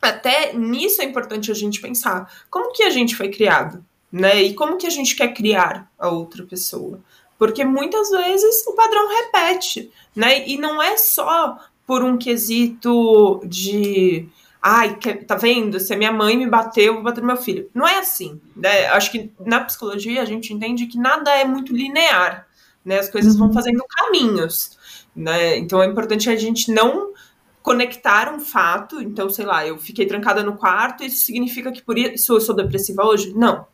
[0.00, 4.42] até nisso é importante a gente pensar como que a gente foi criado, né?
[4.42, 7.00] E como que a gente quer criar a outra pessoa.
[7.38, 10.46] Porque muitas vezes o padrão repete, né?
[10.46, 14.28] E não é só por um quesito de.
[14.60, 14.96] Ai,
[15.26, 15.80] tá vendo?
[15.80, 17.68] Se a minha mãe me bateu, eu vou bater no meu filho.
[17.74, 18.86] Não é assim, né?
[18.88, 22.46] Acho que na psicologia a gente entende que nada é muito linear,
[22.84, 23.00] né?
[23.00, 24.78] As coisas vão fazendo caminhos,
[25.16, 25.56] né?
[25.56, 27.12] Então é importante a gente não
[27.60, 29.00] conectar um fato.
[29.00, 32.54] Então, sei lá, eu fiquei trancada no quarto, isso significa que por isso eu sou
[32.54, 33.32] depressiva hoje?
[33.34, 33.66] Não,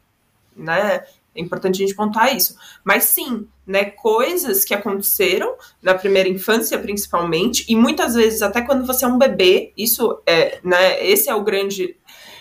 [0.59, 1.05] né?
[1.35, 2.57] É importante a gente pontuar isso.
[2.83, 8.85] Mas sim, né, coisas que aconteceram na primeira infância, principalmente, e muitas vezes até quando
[8.85, 11.97] você é um bebê, isso é, né, esse é o grande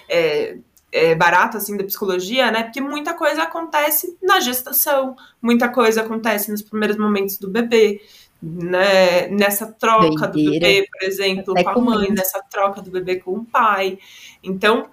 [0.10, 0.58] é,
[0.92, 2.64] é, barato assim da psicologia, né?
[2.64, 8.02] Porque muita coisa acontece na gestação, muita coisa acontece nos primeiros momentos do bebê,
[8.42, 9.28] né?
[9.28, 10.66] Nessa troca do Doideira.
[10.66, 14.00] bebê, por exemplo, Até com a mãe, nessa troca do bebê com o pai.
[14.42, 14.90] Então,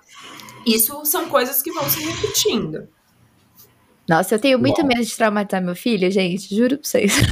[0.66, 2.88] isso são coisas que vão se repetindo.
[4.08, 4.86] Nossa, eu tenho muito Uau.
[4.86, 6.54] medo de traumatizar meu filho, gente.
[6.54, 7.12] Juro pra vocês.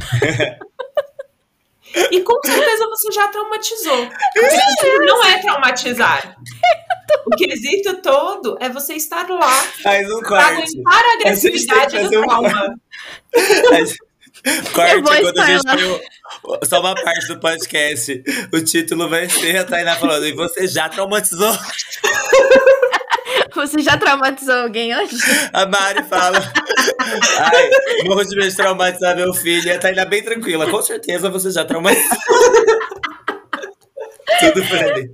[2.11, 4.05] E com certeza você já traumatizou.
[4.05, 6.35] O quesito não é traumatizar.
[7.27, 9.51] O quesito todo é você estar lá
[9.83, 10.71] Faz um para corte.
[10.81, 12.75] aguentar a agressividade do um trauma.
[14.73, 16.01] Corte Eu vou quando a gente
[16.41, 18.23] põe só uma parte do podcast.
[18.51, 21.53] O título vai ser a Tainá falando, e você já traumatizou?
[23.55, 25.17] Você já traumatizou alguém hoje?
[25.51, 26.39] A Mari fala.
[27.39, 27.69] Ai,
[28.05, 29.67] morro de medo de traumatizar meu filho.
[29.67, 30.69] E a Tainá bem tranquila.
[30.69, 32.07] Com certeza você já traumatizou.
[34.39, 35.11] Tudo ele.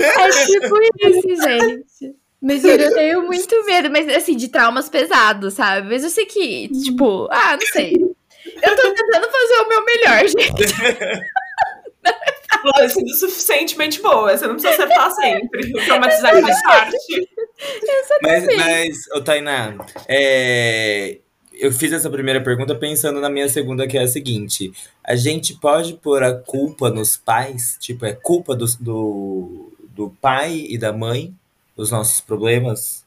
[0.00, 2.16] É tipo isso, gente.
[2.40, 5.88] Mas eu tenho muito medo, mas assim, de traumas pesados, sabe?
[5.88, 7.94] Mas eu sei que, tipo, ah, não sei.
[7.94, 10.74] Eu tô tentando fazer o meu melhor, gente.
[12.64, 14.36] Ela é sendo suficientemente boa.
[14.36, 15.72] Você não precisa acertar sempre.
[15.72, 16.96] O traumatizar faz parte.
[18.22, 19.76] Mas, mas ô, Tainá,
[20.08, 21.18] é,
[21.52, 25.54] eu fiz essa primeira pergunta pensando na minha segunda, que é a seguinte: a gente
[25.54, 27.76] pode pôr a culpa nos pais?
[27.80, 31.34] Tipo, é culpa do, do, do pai e da mãe
[31.76, 33.04] os nossos problemas?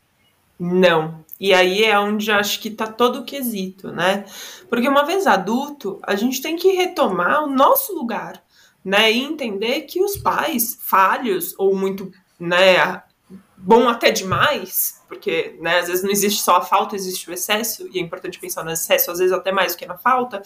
[0.59, 1.25] Não.
[1.39, 4.25] E aí é onde acho que tá todo o quesito, né?
[4.69, 8.41] Porque uma vez adulto, a gente tem que retomar o nosso lugar,
[8.83, 9.11] né?
[9.11, 13.03] E entender que os pais falhos ou muito, né,
[13.57, 17.89] bom até demais, porque, né, às vezes não existe só a falta, existe o excesso,
[17.91, 20.41] e é importante pensar no excesso, às vezes até mais do que na falta,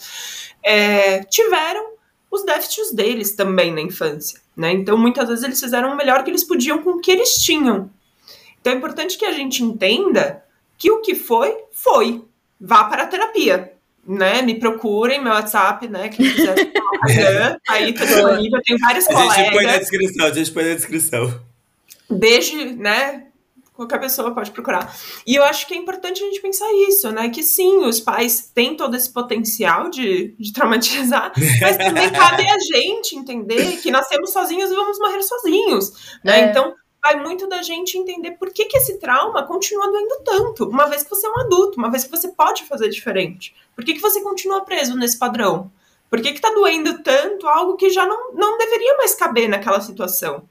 [0.62, 1.92] é, tiveram
[2.30, 4.72] os déficits deles também na infância, né?
[4.72, 7.90] Então, muitas vezes eles fizeram o melhor que eles podiam com o que eles tinham.
[8.60, 10.42] Então, é importante que a gente entenda
[10.78, 12.24] que o que foi, foi.
[12.58, 13.74] Vá para a terapia,
[14.06, 16.54] né, me procurem, meu WhatsApp, né, quem quiser
[17.68, 19.36] aí tá disponível, tem vários a colegas.
[19.36, 21.51] A gente põe na descrição, a gente põe na descrição.
[22.18, 23.26] Desde, né,
[23.74, 24.94] qualquer pessoa pode procurar.
[25.26, 27.28] E eu acho que é importante a gente pensar isso, né?
[27.30, 32.58] Que sim, os pais têm todo esse potencial de, de traumatizar, mas também cabe a
[32.58, 36.40] gente entender que nascemos sozinhos e vamos morrer sozinhos, né?
[36.40, 36.50] É.
[36.50, 40.86] Então, vai muito da gente entender por que, que esse trauma continua doendo tanto, uma
[40.86, 43.54] vez que você é um adulto, uma vez que você pode fazer diferente.
[43.74, 45.70] Por que, que você continua preso nesse padrão?
[46.08, 49.80] Por que, que tá doendo tanto algo que já não, não deveria mais caber naquela
[49.80, 50.46] situação?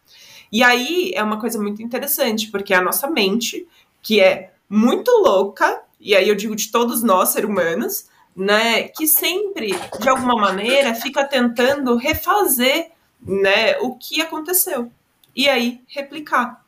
[0.52, 3.68] E aí é uma coisa muito interessante, porque a nossa mente,
[4.02, 9.08] que é muito louca, e aí eu digo de todos nós, seres humanos, né, que
[9.08, 14.92] sempre, de alguma maneira, fica tentando refazer né, o que aconteceu.
[15.36, 16.62] E aí replicar.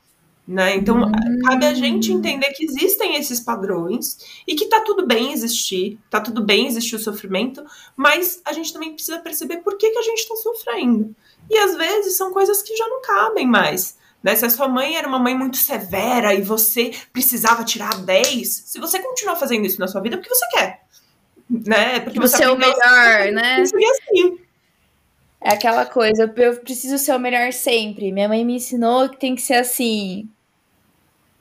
[0.45, 0.75] Né?
[0.75, 1.39] Então, hum.
[1.45, 6.19] cabe a gente entender que existem esses padrões e que tá tudo bem existir, tá
[6.19, 7.63] tudo bem existir o sofrimento,
[7.95, 11.15] mas a gente também precisa perceber por que, que a gente está sofrendo.
[11.49, 13.97] E às vezes são coisas que já não cabem mais.
[14.23, 14.35] Né?
[14.35, 18.79] Se a sua mãe era uma mãe muito severa e você precisava tirar 10, se
[18.79, 20.81] você continuar fazendo isso na sua vida, é porque você quer.
[21.49, 21.99] Né?
[21.99, 23.61] Porque você, você é o melhor, né?
[23.61, 24.39] Assim.
[25.41, 28.13] É aquela coisa, eu preciso ser o melhor sempre.
[28.13, 30.29] Minha mãe me ensinou que tem que ser assim.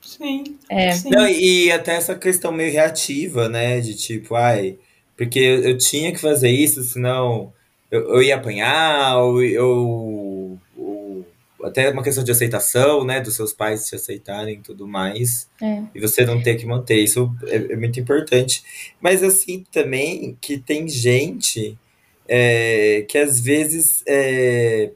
[0.01, 0.59] Sim.
[0.69, 0.91] É.
[0.91, 1.11] Sim.
[1.11, 3.79] Não, e até essa questão meio reativa, né?
[3.81, 4.77] De tipo, ai,
[5.17, 7.53] porque eu tinha que fazer isso, senão
[7.93, 10.59] eu, eu ia apanhar, ou eu.
[10.79, 11.27] Ou,
[11.63, 13.21] até uma questão de aceitação, né?
[13.21, 15.49] Dos seus pais te aceitarem e tudo mais.
[15.61, 15.83] É.
[15.95, 16.97] E você não ter que manter.
[16.97, 18.65] Isso é, é muito importante.
[19.01, 21.79] Mas assim também que tem gente
[22.27, 24.91] é, que às vezes é,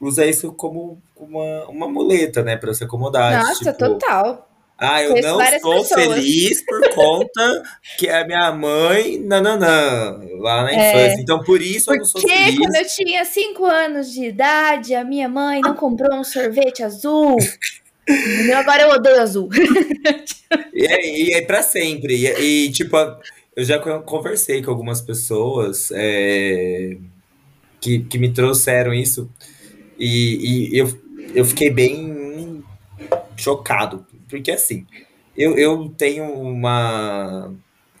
[0.00, 2.56] usa isso como uma, uma muleta, né?
[2.56, 3.42] Pra se acomodar.
[3.42, 4.45] Nossa, tipo, total.
[4.78, 5.88] Ah, eu não sou pessoas.
[5.88, 7.62] feliz por conta
[7.98, 10.90] que a minha mãe, nananã, lá na é.
[10.90, 11.22] infância.
[11.22, 12.36] Então, por isso eu não sou feliz.
[12.36, 16.82] Porque quando eu tinha 5 anos de idade, a minha mãe não comprou um sorvete
[16.82, 17.36] azul.
[18.54, 19.48] agora eu odeio azul.
[20.74, 22.14] e, é, e é pra sempre.
[22.14, 22.96] E, e, tipo,
[23.56, 26.98] eu já conversei com algumas pessoas é,
[27.80, 29.30] que, que me trouxeram isso.
[29.98, 31.00] E, e eu,
[31.34, 32.62] eu fiquei bem
[33.38, 34.86] chocado porque assim,
[35.36, 37.52] eu, eu tenho uma,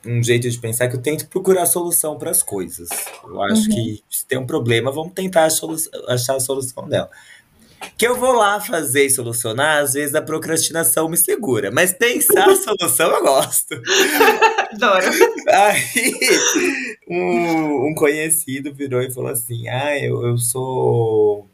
[0.04, 2.88] um jeito de pensar que eu tento procurar solução para as coisas.
[3.24, 3.74] Eu acho uhum.
[3.74, 7.10] que se tem um problema, vamos tentar a achar a solução dela.
[7.98, 11.70] Que eu vou lá fazer e solucionar, às vezes a procrastinação me segura.
[11.70, 13.74] Mas pensar a solução eu gosto.
[14.72, 15.06] Adoro.
[15.48, 16.12] Aí,
[17.08, 21.48] um, um, conhecido virou e falou assim: Ah, eu, eu sou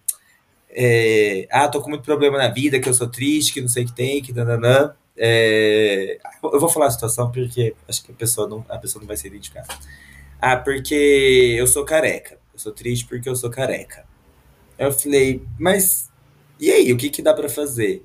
[0.72, 3.84] é, ah, tô com muito problema na vida, que eu sou triste, que não sei
[3.84, 4.94] o que tem, que nananã.
[5.16, 9.06] É, eu vou falar a situação porque acho que a pessoa não, a pessoa não
[9.06, 9.66] vai se identificar.
[10.40, 10.94] Ah, porque
[11.58, 12.38] eu sou careca.
[12.52, 14.04] Eu sou triste porque eu sou careca.
[14.78, 16.10] Eu falei, mas
[16.58, 18.04] e aí, o que, que dá para fazer?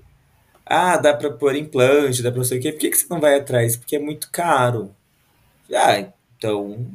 [0.65, 2.71] Ah, dá para pôr implante, dá pra sei o quê.
[2.71, 3.77] Por que, que você não vai atrás?
[3.77, 4.95] Porque é muito caro.
[5.73, 5.99] Ah,
[6.37, 6.85] então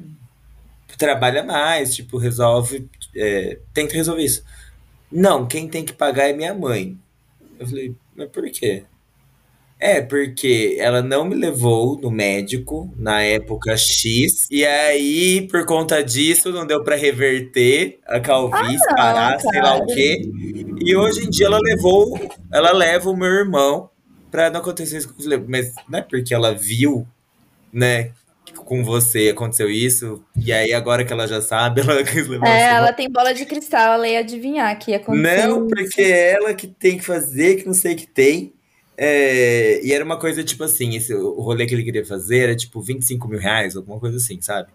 [1.03, 4.45] trabalha mais, tipo, resolve, é, tenta resolver isso.
[5.13, 6.97] Não, quem tem que pagar é minha mãe.
[7.59, 8.85] Eu falei, mas por quê?
[9.79, 16.05] É, porque ela não me levou no médico na época X, e aí, por conta
[16.05, 20.23] disso, não deu para reverter a calvície, ah, parar, sei lá o quê.
[20.85, 22.17] E hoje em dia ela levou,
[22.53, 23.91] ela leva o meu irmão
[24.31, 25.13] pra não acontecer isso.
[25.49, 27.05] Mas não é porque ela viu,
[27.73, 28.13] né,
[28.55, 32.03] com você aconteceu isso, e aí agora que ela já sabe, ela
[32.47, 35.47] É, ela tem bola de cristal, ela ia adivinhar que ia acontecer.
[35.47, 38.53] Não, porque é ela que tem que fazer, que não sei que tem.
[38.97, 42.57] É, e era uma coisa tipo assim: esse, o rolê que ele queria fazer era
[42.57, 44.69] tipo 25 mil reais, alguma coisa assim, sabe?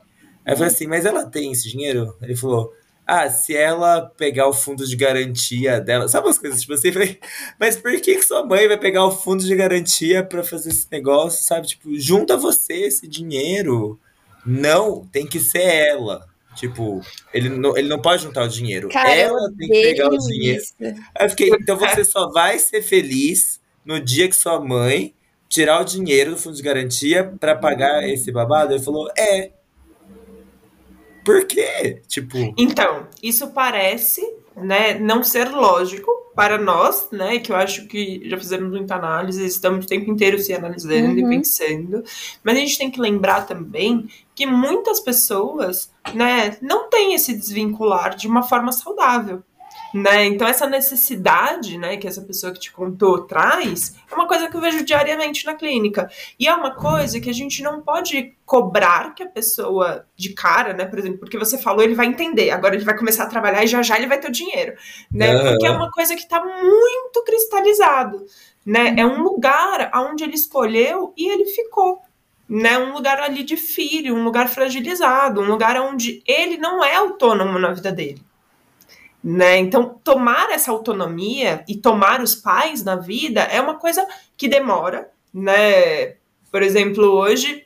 [0.45, 2.15] Aí eu falei assim, mas ela tem esse dinheiro?
[2.21, 2.71] Ele falou,
[3.07, 7.17] ah, se ela pegar o fundo de garantia dela, sabe umas coisas tipo assim, falei,
[7.57, 10.87] mas por que, que sua mãe vai pegar o fundo de garantia para fazer esse
[10.91, 11.67] negócio, sabe?
[11.67, 13.97] Tipo, junta você esse dinheiro.
[14.45, 16.27] Não, tem que ser ela.
[16.55, 17.01] Tipo,
[17.33, 18.89] ele não, ele não pode juntar o dinheiro.
[18.89, 20.61] Cara, ela tem que pegar o dinheiro.
[20.61, 20.73] Isso.
[20.79, 25.13] Aí eu fiquei, então você só vai ser feliz no dia que sua mãe
[25.47, 28.73] tirar o dinheiro do fundo de garantia para pagar esse babado?
[28.73, 29.51] Ele falou, é.
[31.27, 32.01] Por quê?
[32.07, 32.37] Tipo.
[32.57, 34.21] Então, isso parece
[34.55, 37.37] né, não ser lógico para nós, né?
[37.39, 41.33] Que eu acho que já fizemos muita análise, estamos o tempo inteiro se analisando uhum.
[41.33, 42.01] e pensando.
[42.41, 48.15] Mas a gente tem que lembrar também que muitas pessoas, né, não têm esse desvincular
[48.15, 49.43] de uma forma saudável.
[49.93, 50.25] Né?
[50.25, 54.55] Então, essa necessidade né, que essa pessoa que te contou traz é uma coisa que
[54.55, 56.09] eu vejo diariamente na clínica.
[56.39, 60.73] E é uma coisa que a gente não pode cobrar que a pessoa de cara,
[60.73, 60.85] né?
[60.85, 62.49] Por exemplo, porque você falou, ele vai entender.
[62.49, 64.73] Agora ele vai começar a trabalhar e já já ele vai ter o dinheiro.
[65.11, 65.51] Né?
[65.51, 68.25] Porque é uma coisa que está muito cristalizado.
[68.65, 68.95] Né?
[68.97, 72.01] É um lugar onde ele escolheu e ele ficou
[72.49, 76.95] né, um lugar ali de filho, um lugar fragilizado, um lugar onde ele não é
[76.95, 78.21] autônomo na vida dele.
[79.23, 79.57] Né?
[79.57, 84.07] Então, tomar essa autonomia e tomar os pais na vida é uma coisa
[84.37, 86.15] que demora, né?
[86.51, 87.65] Por exemplo, hoje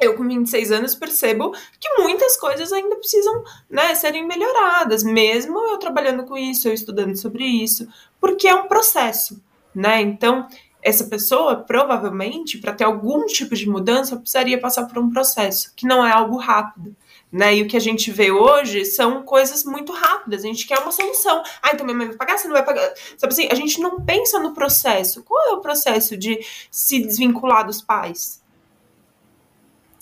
[0.00, 5.78] eu com 26 anos percebo que muitas coisas ainda precisam né, serem melhoradas, mesmo eu
[5.78, 7.86] trabalhando com isso, eu estudando sobre isso,
[8.20, 9.40] porque é um processo,
[9.74, 10.00] né?
[10.00, 10.48] Então,
[10.82, 15.86] essa pessoa, provavelmente, para ter algum tipo de mudança, precisaria passar por um processo, que
[15.86, 16.94] não é algo rápido.
[17.34, 17.56] Né?
[17.56, 20.44] E o que a gente vê hoje são coisas muito rápidas.
[20.44, 21.42] A gente quer uma solução.
[21.60, 22.94] Ah, então minha mãe vai pagar, você não vai pagar.
[23.16, 25.20] Sabe assim, a gente não pensa no processo.
[25.24, 26.38] Qual é o processo de
[26.70, 28.40] se desvincular dos pais?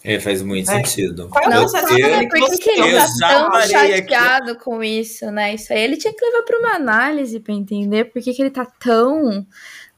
[0.04, 0.74] É, faz muito é.
[0.74, 1.30] sentido.
[1.30, 1.98] Qual é o não, processo?
[1.98, 2.28] Eu?
[2.28, 4.60] Por que, que ele tá tão chateado aqui.
[4.62, 5.54] com isso, né?
[5.54, 8.50] Isso aí ele tinha que levar para uma análise para entender por que, que ele
[8.50, 9.46] tá tão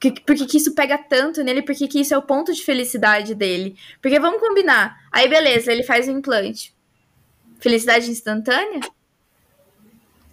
[0.00, 1.62] por que, por que, que isso pega tanto nele?
[1.62, 3.74] Por que, que isso é o ponto de felicidade dele?
[4.00, 4.96] Porque vamos combinar.
[5.10, 6.72] Aí, beleza, ele faz o implante.
[7.64, 8.80] Felicidade instantânea?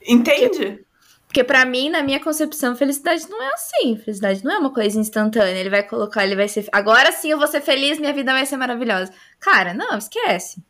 [0.06, 0.84] Entende?
[1.26, 3.96] Porque, para mim, na minha concepção, felicidade não é assim.
[3.96, 5.58] Felicidade não é uma coisa instantânea.
[5.58, 6.68] Ele vai colocar, ele vai ser.
[6.74, 9.14] Agora sim eu vou ser feliz, minha vida vai ser maravilhosa.
[9.40, 10.62] Cara, não, esquece.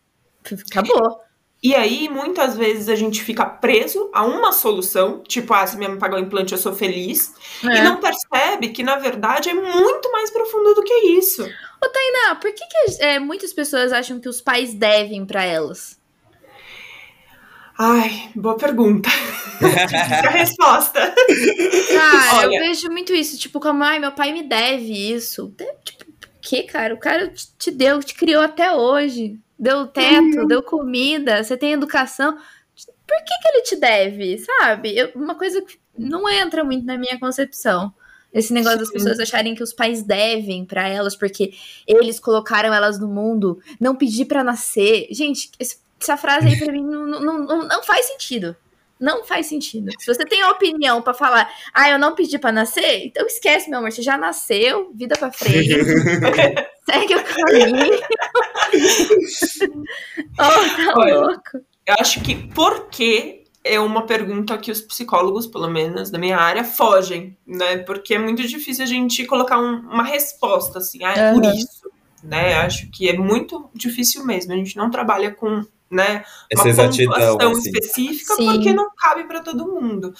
[0.69, 1.21] Acabou.
[1.63, 5.89] E aí, muitas vezes, a gente fica preso a uma solução, tipo, ah, se minha
[5.89, 7.33] mãe pagar o implante, eu sou feliz,
[7.63, 7.77] é.
[7.77, 11.43] e não percebe que, na verdade, é muito mais profundo do que isso.
[11.43, 15.99] Ô, Tainá, por que, que é, muitas pessoas acham que os pais devem para elas?
[17.83, 19.09] Ai, boa pergunta.
[20.27, 20.99] a resposta.
[21.93, 25.53] Cara, Olha, eu vejo muito isso, tipo, como, ai, meu pai me deve isso.
[25.83, 26.93] Tipo, por que, cara?
[26.93, 30.47] O cara te deu, te criou até hoje deu teto, uhum.
[30.47, 32.35] deu comida, você tem educação.
[32.35, 34.97] Por que, que ele te deve, sabe?
[34.97, 37.93] Eu, uma coisa que não entra muito na minha concepção.
[38.33, 38.83] Esse negócio Sim.
[38.85, 41.53] das pessoas acharem que os pais devem para elas porque
[41.85, 45.07] eles colocaram elas no mundo, não pedir para nascer.
[45.11, 45.51] Gente,
[46.03, 48.55] essa frase aí pra mim não, não, não, não faz sentido.
[48.99, 49.89] Não faz sentido.
[49.99, 53.79] Se você tem opinião para falar, ah, eu não pedi para nascer, então esquece, meu
[53.79, 55.69] amor, você já nasceu, vida para frente.
[56.85, 57.99] segue o caminho.
[60.33, 61.57] oh, tá Olha, louco.
[61.83, 66.37] Eu acho que por que é uma pergunta que os psicólogos, pelo menos da minha
[66.37, 67.77] área, fogem, né?
[67.77, 71.41] Porque é muito difícil a gente colocar um, uma resposta assim, ah, é uhum.
[71.41, 71.91] por isso,
[72.23, 72.55] né?
[72.55, 74.53] Acho que é muito difícil mesmo.
[74.53, 76.23] A gente não trabalha com né?
[76.49, 77.69] Essa uma pontuação assim.
[77.69, 78.45] específica, Sim.
[78.45, 80.13] porque não cabe para todo mundo.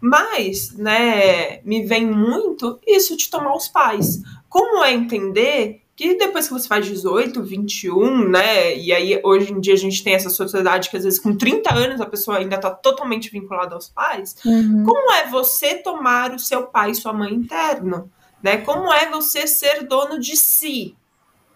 [0.00, 4.22] Mas, né, me vem muito isso de tomar os pais.
[4.48, 8.74] Como é entender que depois que você faz 18, 21, né?
[8.74, 11.74] E aí hoje em dia a gente tem essa sociedade que às vezes com 30
[11.74, 14.34] anos a pessoa ainda tá totalmente vinculada aos pais.
[14.42, 14.82] Uhum.
[14.84, 18.10] Como é você tomar o seu pai e sua mãe interno?
[18.42, 18.56] Né?
[18.56, 20.96] Como é você ser dono de si?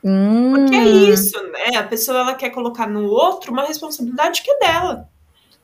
[0.04, 0.52] Hum.
[0.54, 1.76] Porque é isso, né?
[1.78, 5.08] A pessoa ela quer colocar no outro uma responsabilidade que é dela.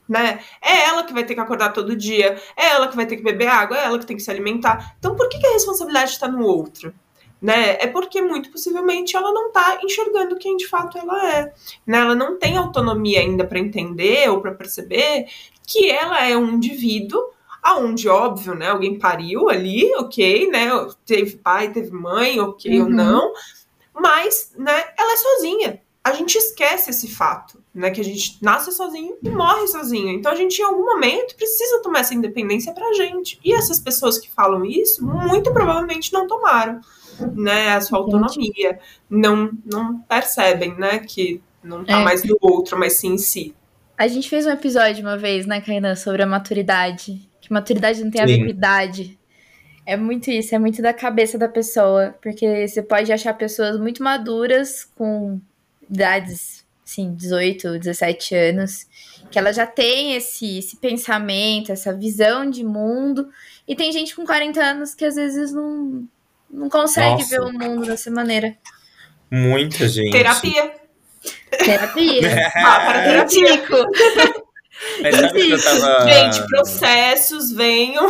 [0.09, 0.41] Né?
[0.61, 3.23] É ela que vai ter que acordar todo dia, é ela que vai ter que
[3.23, 4.97] beber água, é ela que tem que se alimentar.
[4.99, 6.93] Então por que, que a responsabilidade está no outro?
[7.41, 7.77] Né?
[7.81, 11.53] É porque muito possivelmente ela não está enxergando quem de fato ela é.
[11.87, 11.99] Né?
[11.99, 15.27] Ela não tem autonomia ainda para entender ou para perceber
[15.65, 17.31] que ela é um indivíduo
[17.63, 20.71] aonde, óbvio, né, alguém pariu ali, ok, né,
[21.05, 22.87] teve pai, teve mãe, ok uhum.
[22.87, 23.33] ou não,
[23.95, 25.81] mas, né, ela é sozinha.
[26.03, 30.09] A gente esquece esse fato, né, que a gente nasce sozinho e morre sozinho.
[30.11, 33.39] Então a gente em algum momento precisa tomar essa independência pra gente.
[33.45, 36.81] E essas pessoas que falam isso, muito provavelmente não tomaram,
[37.35, 38.81] né, a sua autonomia,
[39.11, 42.05] não não percebem, né, que não tá é.
[42.05, 43.55] mais no outro, mas sim em si.
[43.97, 47.29] A gente fez um episódio uma vez, né, Kainan, sobre a maturidade.
[47.43, 48.33] Que maturidade não tem sim.
[48.33, 49.20] a ver com idade.
[49.91, 54.05] É muito isso, é muito da cabeça da pessoa, porque você pode achar pessoas muito
[54.05, 55.41] maduras com
[55.91, 58.87] idades, assim, 18, 17 anos,
[59.33, 63.31] que ela já tem esse, esse pensamento, essa visão de mundo,
[63.67, 66.07] e tem gente com 40 anos que às vezes não,
[66.49, 67.29] não consegue Nossa.
[67.29, 68.57] ver o mundo dessa maneira.
[69.29, 70.13] Muita gente.
[70.13, 70.73] Terapia.
[71.65, 72.21] Terapia.
[72.55, 73.67] ah, para terapia.
[75.03, 76.09] Mas sabe que eu tava...
[76.09, 78.09] Gente, processos, venham.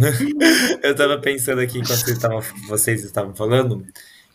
[0.82, 3.86] eu tava pensando aqui enquanto vocês estavam, vocês estavam falando,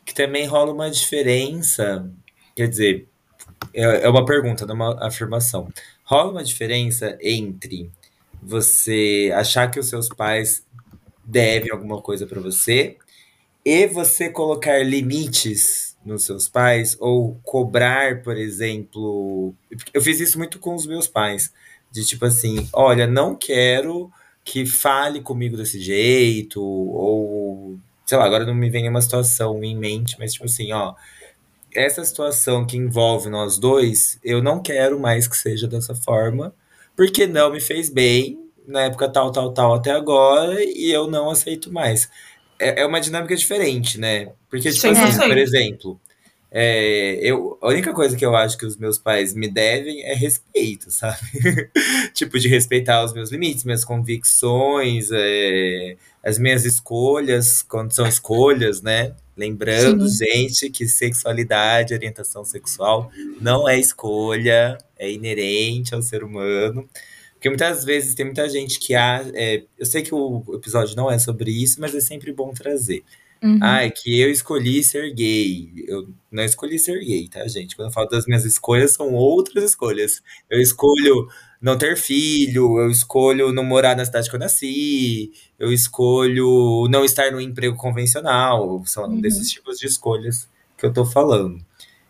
[0.06, 2.10] que também rola uma diferença.
[2.56, 3.08] Quer dizer,
[3.74, 5.72] é, é uma pergunta, não é uma afirmação.
[6.04, 7.90] Rola uma diferença entre
[8.42, 10.64] você achar que os seus pais
[11.24, 12.98] devem alguma coisa para você
[13.64, 19.56] e você colocar limites nos seus pais ou cobrar, por exemplo,
[19.92, 21.52] eu fiz isso muito com os meus pais,
[21.92, 24.12] de tipo assim, olha, não quero
[24.46, 29.76] que fale comigo desse jeito ou sei lá, agora não me vem uma situação em
[29.76, 30.94] mente, mas tipo assim, ó,
[31.74, 36.54] essa situação que envolve nós dois, eu não quero mais que seja dessa forma,
[36.96, 41.30] porque não me fez bem na época tal, tal, tal até agora e eu não
[41.30, 42.10] aceito mais.
[42.60, 44.32] É, é uma dinâmica diferente, né?
[44.50, 45.28] Porque, tipo Sim, assim, sim.
[45.28, 46.00] por exemplo,
[46.58, 50.14] é, eu, a única coisa que eu acho que os meus pais me devem é
[50.14, 51.20] respeito, sabe?
[52.16, 58.82] tipo, de respeitar os meus limites, minhas convicções, é, as minhas escolhas, quando são escolhas,
[58.82, 59.14] né?
[59.36, 66.88] Lembrando, gente, que sexualidade, orientação sexual não é escolha, é inerente ao ser humano.
[67.34, 69.26] Porque muitas vezes tem muita gente que há.
[69.34, 73.04] É, eu sei que o episódio não é sobre isso, mas é sempre bom trazer.
[73.46, 73.60] Uhum.
[73.62, 75.72] Ah, é que eu escolhi ser gay.
[75.88, 77.76] Eu não escolhi ser gay, tá, gente?
[77.76, 80.22] Quando eu falo das minhas escolhas, são outras escolhas.
[80.50, 81.28] Eu escolho
[81.62, 87.06] não ter filho, eu escolho não morar na cidade que eu nasci, eu escolho não
[87.06, 88.84] estar no emprego convencional.
[88.86, 89.22] São Uhum.
[89.22, 91.60] desses tipos de escolhas que eu tô falando.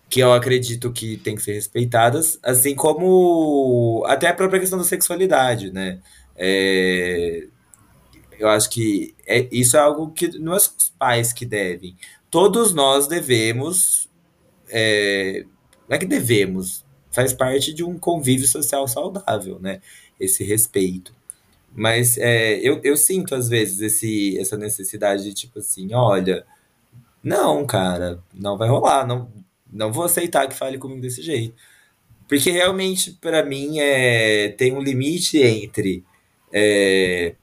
[0.09, 4.85] Que eu acredito que tem que ser respeitadas, assim como até a própria questão da
[4.85, 5.99] sexualidade, né?
[6.37, 7.47] É,
[8.39, 11.95] eu acho que é, isso é algo que não é só os pais que devem.
[12.29, 14.09] Todos nós devemos.
[14.69, 15.45] é,
[15.87, 19.81] não é que devemos, faz parte de um convívio social saudável, né?
[20.19, 21.13] Esse respeito.
[21.75, 26.45] Mas é, eu, eu sinto, às vezes, esse, essa necessidade de, tipo assim, olha,
[27.23, 29.29] não, cara, não vai rolar, não,
[29.71, 31.55] não vou aceitar que fale comigo desse jeito.
[32.27, 36.03] Porque realmente, pra mim, é, tem um limite entre
[36.51, 37.35] é,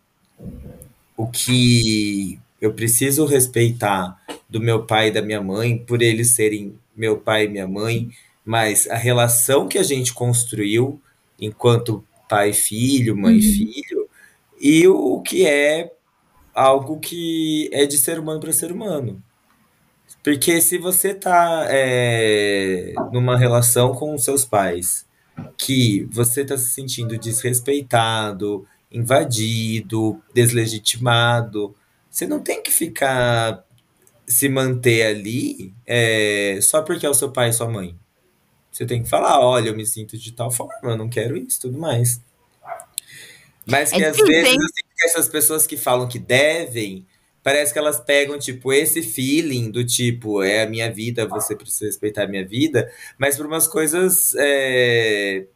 [1.23, 6.75] o que eu preciso respeitar do meu pai e da minha mãe, por eles serem
[6.97, 8.11] meu pai e minha mãe,
[8.45, 11.01] mas a relação que a gente construiu
[11.41, 13.53] enquanto pai e filho, mãe e Uhum.
[13.53, 14.09] filho,
[14.61, 15.93] e o que é
[16.53, 19.23] algo que é de ser humano para ser humano.
[20.25, 25.07] Porque se você tá é, numa relação com os seus pais
[25.57, 31.75] que você tá se sentindo desrespeitado, invadido, deslegitimado,
[32.11, 33.65] você não tem que ficar
[34.27, 37.97] se manter ali é, só porque é o seu pai e sua mãe.
[38.71, 41.61] Você tem que falar, olha, eu me sinto de tal forma, eu não quero isso,
[41.61, 42.21] tudo mais.
[43.67, 47.07] Mas É que às difícil, vezes que essas pessoas que falam que devem,
[47.43, 51.87] parece que elas pegam, tipo, esse feeling do tipo, é a minha vida, você precisa
[51.87, 55.47] respeitar a minha vida, mas por umas coisas é,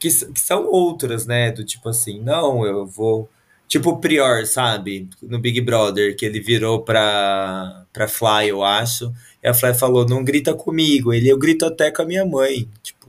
[0.00, 1.52] que, que são outras, né?
[1.52, 3.28] Do tipo assim, não, eu vou.
[3.68, 5.08] Tipo o Prior, sabe?
[5.22, 9.12] No Big Brother, que ele virou pra, pra Fly, eu acho.
[9.40, 11.12] E a Fly falou: não grita comigo.
[11.12, 12.68] Ele, eu grito até com a minha mãe.
[12.82, 13.06] Tipo,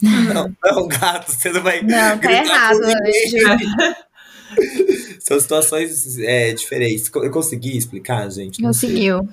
[0.32, 3.28] não, não, gato, você não vai Não, tá errado, com ninguém.
[3.28, 3.96] Ju.
[5.20, 7.10] São situações é, diferentes.
[7.14, 8.60] Eu consegui explicar, gente?
[8.60, 8.90] Não sei.
[8.90, 9.28] Conseguiu.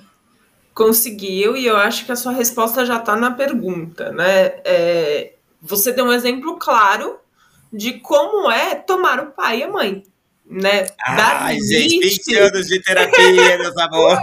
[0.74, 4.52] Conseguiu, e eu acho que a sua resposta já está na pergunta, né?
[4.64, 7.18] É, você deu um exemplo claro
[7.72, 10.02] de como é tomar o pai e a mãe,
[10.46, 10.86] né?
[11.06, 14.18] Ai, gente, limite, 20 anos de terapia, meus amor.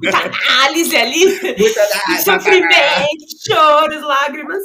[0.00, 1.26] muita análise ali,
[1.58, 1.86] Muita
[2.24, 4.62] sofrimento, choros, lágrimas.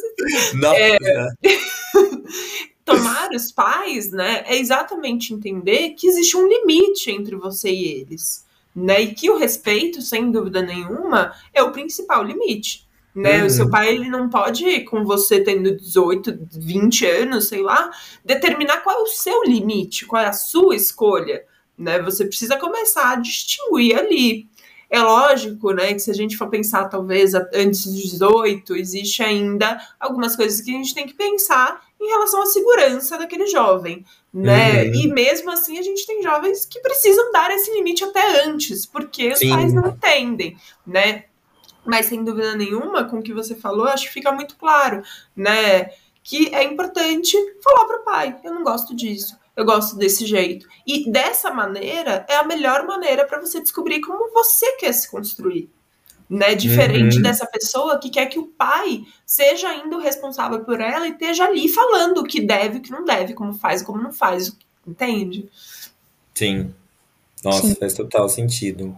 [0.56, 1.36] Nossa.
[2.86, 8.46] Tomar os pais, né, é exatamente entender que existe um limite entre você e eles,
[8.74, 9.02] né?
[9.02, 12.87] E que o respeito, sem dúvida nenhuma, é o principal limite.
[13.18, 13.40] Né?
[13.40, 13.48] Uhum.
[13.48, 17.90] O seu pai ele não pode, com você tendo 18, 20 anos, sei lá,
[18.24, 21.44] determinar qual é o seu limite, qual é a sua escolha.
[21.76, 22.00] Né?
[22.04, 24.48] Você precisa começar a distinguir ali.
[24.88, 29.82] É lógico, né, que se a gente for pensar talvez antes dos 18, existe ainda
[30.00, 34.84] algumas coisas que a gente tem que pensar em relação à segurança daquele jovem, né?
[34.84, 34.94] Uhum.
[34.94, 39.30] E mesmo assim a gente tem jovens que precisam dar esse limite até antes, porque
[39.34, 39.50] os Sim.
[39.50, 40.56] pais não entendem,
[40.86, 41.26] né?
[41.88, 45.02] Mas sem dúvida nenhuma, com o que você falou, acho que fica muito claro,
[45.36, 45.86] né?
[46.22, 50.68] Que é importante falar pro pai, eu não gosto disso, eu gosto desse jeito.
[50.86, 55.70] E dessa maneira é a melhor maneira para você descobrir como você quer se construir.
[56.30, 56.56] Né?
[56.56, 57.22] Diferente Uhum.
[57.24, 61.46] dessa pessoa que quer que o pai seja ainda o responsável por ela e esteja
[61.46, 64.52] ali falando o que deve, o que não deve, como faz e como não faz.
[64.86, 65.50] Entende?
[66.36, 66.74] Sim.
[67.42, 67.76] Nossa, Sim.
[67.76, 68.94] faz total sentido.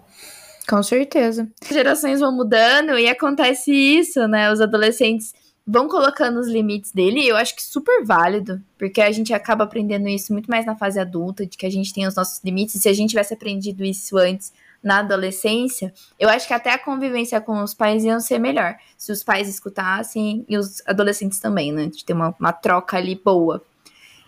[0.70, 1.50] Com certeza.
[1.62, 4.52] As gerações vão mudando e acontece isso, né?
[4.52, 5.34] Os adolescentes
[5.66, 10.08] vão colocando os limites dele, eu acho que super válido, porque a gente acaba aprendendo
[10.08, 12.80] isso muito mais na fase adulta, de que a gente tem os nossos limites, e
[12.80, 14.52] se a gente tivesse aprendido isso antes
[14.82, 19.12] na adolescência, eu acho que até a convivência com os pais ia ser melhor, se
[19.12, 23.64] os pais escutassem e os adolescentes também, né, de ter uma, uma troca ali boa.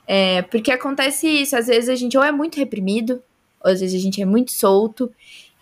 [0.06, 3.22] É, porque acontece isso, às vezes a gente ou é muito reprimido,
[3.64, 5.12] ou às vezes a gente é muito solto,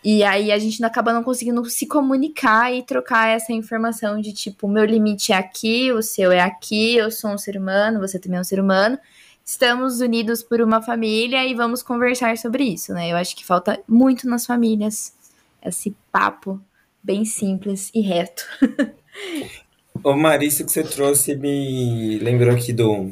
[0.04, 4.68] e aí a gente acaba não conseguindo se comunicar e trocar essa informação de tipo,
[4.68, 8.38] meu limite é aqui, o seu é aqui, eu sou um ser humano, você também
[8.38, 8.98] é um ser humano.
[9.44, 13.12] Estamos unidos por uma família e vamos conversar sobre isso, né?
[13.12, 15.14] Eu acho que falta muito nas famílias
[15.66, 16.62] esse papo
[17.04, 18.46] bem simples e reto.
[20.04, 23.12] Ô Marício, que você trouxe me lembrou aqui do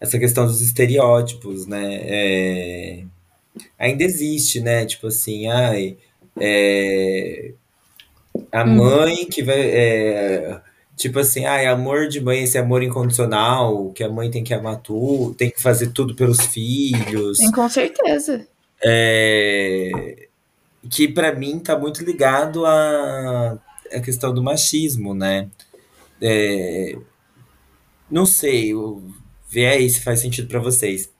[0.00, 1.98] essa questão dos estereótipos, né?
[2.02, 3.04] É...
[3.78, 4.86] Ainda existe, né?
[4.86, 5.96] Tipo assim, ai,
[6.40, 7.52] é,
[8.50, 8.76] a hum.
[8.76, 9.60] mãe que vai.
[9.60, 10.60] É,
[10.96, 14.54] tipo assim, ah, é amor de mãe, esse amor incondicional, que a mãe tem que
[14.54, 17.38] amar tudo, tem que fazer tudo pelos filhos.
[17.38, 18.46] Sim, com certeza.
[18.84, 20.26] É,
[20.90, 23.58] que para mim tá muito ligado à,
[23.92, 25.48] à questão do machismo, né?
[26.20, 26.96] É,
[28.10, 28.72] não sei,
[29.48, 31.10] vê aí se faz sentido para vocês.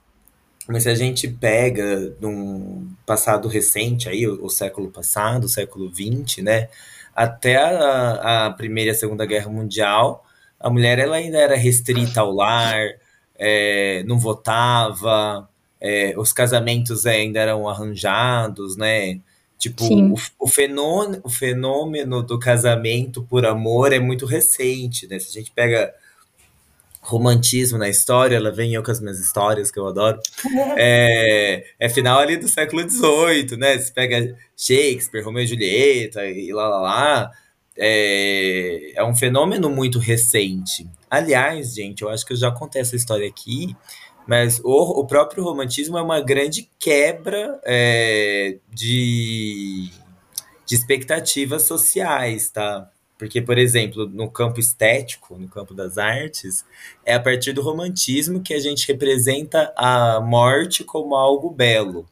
[0.68, 5.90] Mas se a gente pega num passado recente, aí, o, o século passado, o século
[5.92, 6.68] XX, né?
[7.14, 10.24] Até a, a, Primeira e a Segunda Guerra Mundial,
[10.58, 12.80] a mulher ela ainda era restrita ao lar,
[13.36, 15.48] é, não votava,
[15.80, 19.20] é, os casamentos ainda eram arranjados, né?
[19.58, 25.18] Tipo, o, o, fenômeno, o fenômeno do casamento por amor é muito recente, né?
[25.18, 25.94] Se a gente pega
[27.04, 30.18] romantismo na história, ela vem eu com as minhas histórias, que eu adoro.
[30.76, 33.78] É, é final ali do século XVIII, né?
[33.78, 37.30] Você pega Shakespeare, Romeu e Julieta e lá lá lá.
[37.76, 40.86] É, é um fenômeno muito recente.
[41.10, 43.76] Aliás, gente, eu acho que eu já contei essa história aqui,
[44.26, 49.90] mas o, o próprio romantismo é uma grande quebra é, de,
[50.66, 52.88] de expectativas sociais, tá?
[53.18, 56.64] Porque, por exemplo, no campo estético, no campo das artes,
[57.04, 62.06] é a partir do romantismo que a gente representa a morte como algo belo.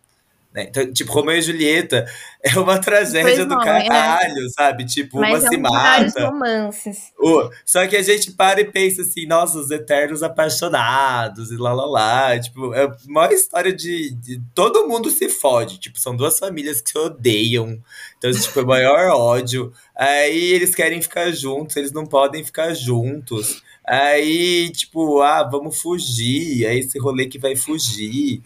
[0.54, 0.64] Né?
[0.68, 2.04] Então, tipo, Romeu e Julieta
[2.44, 3.64] é uma tragédia do é.
[3.64, 4.84] caralho, sabe?
[4.84, 6.26] Tipo, Mas uma é se mata.
[6.26, 7.12] romances.
[7.18, 11.72] Uh, só que a gente para e pensa assim, nossa, os eternos apaixonados e lá
[11.72, 12.38] lá lá.
[12.38, 15.78] Tipo, é uma história de, de, Todo mundo se fode.
[15.78, 17.80] Tipo, são duas famílias que se odeiam.
[18.18, 19.72] Então, tipo, é o maior ódio.
[19.96, 23.62] Aí eles querem ficar juntos, eles não podem ficar juntos.
[23.84, 26.66] Aí, tipo, ah, vamos fugir.
[26.66, 28.42] Aí esse rolê que vai fugir.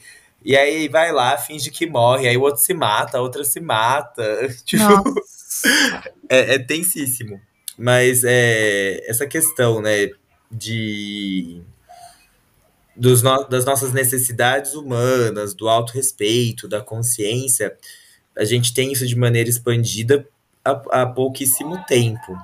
[0.47, 3.59] E aí vai lá, finge que morre, aí o outro se mata, a outra se
[3.59, 4.23] mata.
[4.65, 4.85] Tipo,
[6.29, 7.41] é, é tensíssimo.
[7.77, 10.09] Mas é, essa questão, né,
[10.49, 11.61] de
[12.95, 17.77] dos no, das nossas necessidades humanas, do autorrespeito, da consciência,
[18.39, 20.29] a gente tem isso de maneira expandida
[20.65, 22.39] há, há pouquíssimo tempo.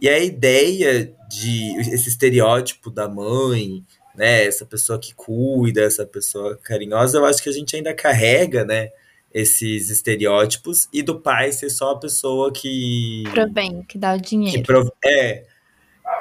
[0.00, 3.84] E a ideia de esse estereótipo da mãe,
[4.18, 8.64] né, essa pessoa que cuida, essa pessoa carinhosa, eu acho que a gente ainda carrega,
[8.64, 8.90] né,
[9.32, 14.64] esses estereótipos e do pai ser só a pessoa que bem, que dá o dinheiro.
[14.64, 14.88] Prov...
[15.04, 15.44] É.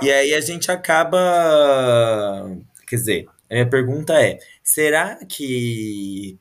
[0.02, 2.56] E aí a gente acaba,
[2.88, 6.38] quer dizer, a minha pergunta é: será que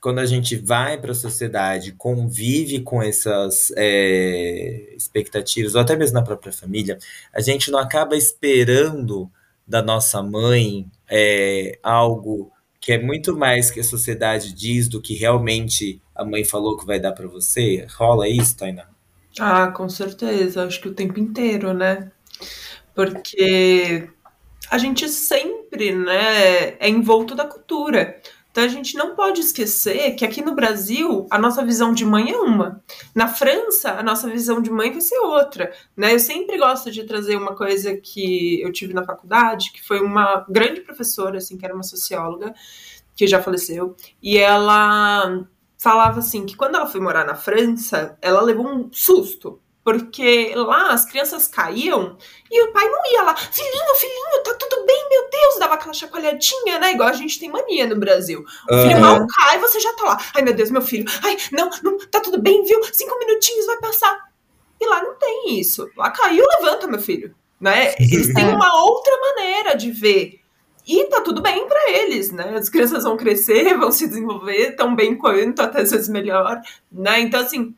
[0.00, 6.14] quando a gente vai para a sociedade, convive com essas é, expectativas, ou até mesmo
[6.14, 6.98] na própria família,
[7.32, 9.30] a gente não acaba esperando
[9.66, 12.50] da nossa mãe é algo
[12.80, 16.86] que é muito mais que a sociedade diz do que realmente a mãe falou que
[16.86, 17.86] vai dar para você?
[17.96, 18.86] Rola isso, Tainá?
[19.38, 20.64] Ah, com certeza.
[20.64, 22.10] Acho que o tempo inteiro, né?
[22.94, 24.08] Porque
[24.70, 28.20] a gente sempre, né, é envolto da cultura.
[28.56, 32.30] Então a gente não pode esquecer que aqui no Brasil a nossa visão de mãe
[32.30, 32.82] é uma.
[33.14, 35.74] Na França, a nossa visão de mãe vai ser outra.
[35.94, 36.14] Né?
[36.14, 40.46] Eu sempre gosto de trazer uma coisa que eu tive na faculdade, que foi uma
[40.48, 42.54] grande professora, assim, que era uma socióloga,
[43.14, 45.46] que já faleceu, e ela
[45.76, 50.90] falava assim que quando ela foi morar na França, ela levou um susto porque lá
[50.90, 52.18] as crianças caíam
[52.50, 54.84] e o pai não ia lá, filhinho, filhinho, tá tudo
[55.16, 56.92] meu Deus, dava aquela chacoalhadinha, né?
[56.92, 58.44] Igual a gente tem mania no Brasil.
[58.70, 58.82] O uhum.
[58.82, 60.18] filho mal cai, você já tá lá.
[60.34, 61.04] Ai, meu Deus, meu filho.
[61.22, 62.82] Ai, não, não, tá tudo bem, viu?
[62.92, 64.26] Cinco minutinhos vai passar.
[64.80, 65.88] E lá não tem isso.
[65.96, 67.34] Lá caiu, levanta, meu filho.
[67.58, 67.94] Né?
[67.98, 70.40] Eles têm uma outra maneira de ver.
[70.86, 72.54] E tá tudo bem para eles, né?
[72.56, 76.60] As crianças vão crescer, vão se desenvolver tão bem quanto, até às vezes melhor,
[76.92, 77.20] né?
[77.20, 77.74] Então, assim,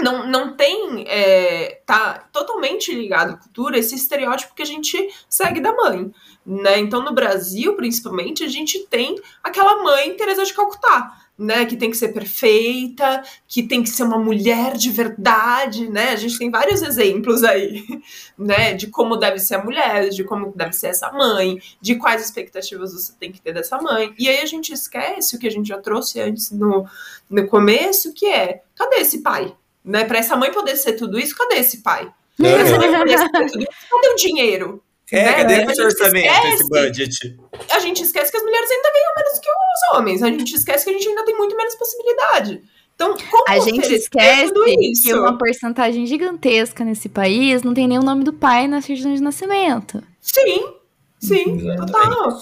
[0.00, 1.04] não, não tem.
[1.08, 4.96] É, tá totalmente ligado à cultura esse estereótipo que a gente
[5.28, 6.12] segue da mãe.
[6.44, 6.78] Né?
[6.78, 11.90] Então, no Brasil, principalmente, a gente tem aquela mãe Teresa de Calcutá né, que tem
[11.90, 16.10] que ser perfeita, que tem que ser uma mulher de verdade, né?
[16.10, 17.84] A gente tem vários exemplos aí,
[18.38, 22.24] né, de como deve ser a mulher, de como deve ser essa mãe, de quais
[22.24, 24.14] expectativas você tem que ter dessa mãe.
[24.18, 26.86] E aí a gente esquece o que a gente já trouxe antes no,
[27.28, 29.54] no começo, que é, cadê esse pai?
[29.86, 32.12] Né, para essa mãe poder ser tudo isso, cadê esse pai?
[32.36, 34.82] Pra essa mãe poder ser tudo isso, cadê o dinheiro?
[35.12, 35.32] É, né?
[35.34, 37.36] cadê A esse gente orçamento, esquece esse budget?
[37.70, 40.22] a gente esquece que as mulheres ainda ganham menos que os homens.
[40.24, 42.62] A gente esquece que a gente ainda tem muito menos possibilidade.
[42.96, 45.02] Então, como A gente esquece tudo isso?
[45.04, 49.14] que uma porcentagem gigantesca nesse país não tem nem o nome do pai na certidão
[49.14, 50.02] de nascimento.
[50.20, 50.74] Sim,
[51.20, 51.92] sim, Exatamente.
[51.92, 52.40] total.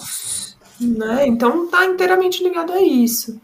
[0.81, 1.27] Né?
[1.27, 3.39] Então tá inteiramente ligado a isso.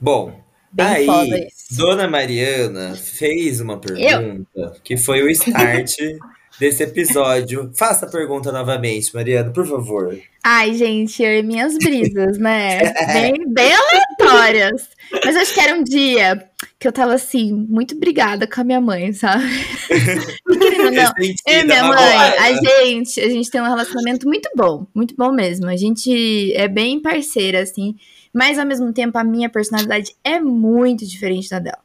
[0.00, 1.55] Bom, Bem aí, foda isso.
[1.70, 5.96] Dona Mariana fez uma pergunta que foi o start
[6.60, 7.70] desse episódio.
[7.74, 10.16] Faça a pergunta novamente, Mariana, por favor.
[10.44, 12.92] Ai, gente, eu e minhas brisas, né?
[13.12, 14.88] Bem, bem aleatórias.
[15.24, 16.48] Mas acho que era um dia
[16.78, 19.44] que eu tava assim, muito brigada com a minha mãe, sabe?
[19.88, 21.12] Querendo não,
[21.48, 25.32] eu e minha mãe, a gente, a gente tem um relacionamento muito bom, muito bom
[25.32, 25.66] mesmo.
[25.68, 27.96] A gente é bem parceira, assim,
[28.36, 31.78] mas ao mesmo tempo a minha personalidade é muito diferente da dela.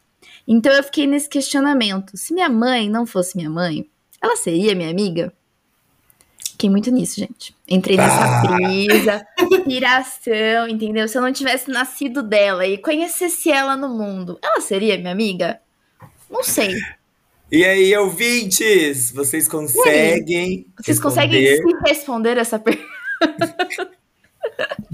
[0.45, 3.89] Então eu fiquei nesse questionamento: se minha mãe não fosse minha mãe,
[4.21, 5.31] ela seria minha amiga?
[6.51, 7.55] Fiquei muito nisso, gente.
[7.65, 8.41] Entrei nessa Ah.
[8.41, 9.25] brisa,
[9.63, 11.07] piração, entendeu?
[11.07, 15.57] Se eu não tivesse nascido dela e conhecesse ela no mundo, ela seria minha amiga?
[16.29, 16.75] Não sei.
[17.49, 20.67] E aí, ouvintes, vocês conseguem.
[20.77, 21.01] Vocês responder?
[21.01, 22.85] conseguem se responder essa pergunta?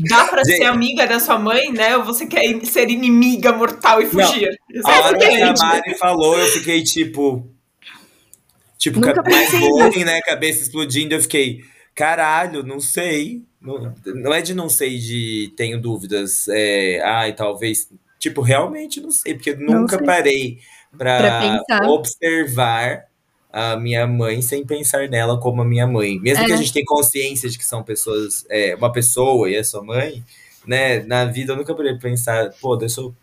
[0.10, 0.58] Dá pra Gente.
[0.58, 1.98] ser amiga da sua mãe, né?
[1.98, 4.50] Ou você quer ser inimiga mortal e fugir?
[4.86, 5.54] A hora que a.
[5.58, 7.48] Mari falou, eu fiquei tipo.
[8.78, 10.22] Tipo, Nunca ca- mais pensei bowling, né?
[10.22, 11.16] Cabeça explodindo.
[11.16, 11.62] Eu fiquei,
[11.96, 13.42] caralho, não sei.
[13.60, 16.48] Não, não é de não sei de tenho dúvidas.
[16.50, 17.90] É, ai, talvez.
[18.20, 20.06] Tipo, realmente não sei, porque eu Não nunca sei.
[20.06, 20.60] parei
[20.98, 21.88] pensar.
[21.90, 23.07] observar
[23.58, 26.20] a minha mãe sem pensar nela como a minha mãe.
[26.20, 26.58] Mesmo que a É.
[26.58, 30.24] gente tenha consciência de que são pessoas, é, uma pessoa e é sua mãe,
[30.66, 31.00] né?
[31.04, 33.16] Na vida eu nunca pra pensar, pô, deixa eu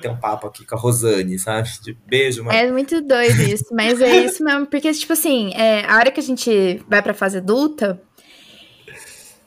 [0.00, 1.68] ter um papo aqui com a Rosane, sabe?
[1.82, 2.56] De beijo, mãe.
[2.56, 6.20] É muito doido isso, mas é isso mesmo, porque, tipo assim, é, a hora que
[6.20, 8.00] a gente vai pra fase adulta,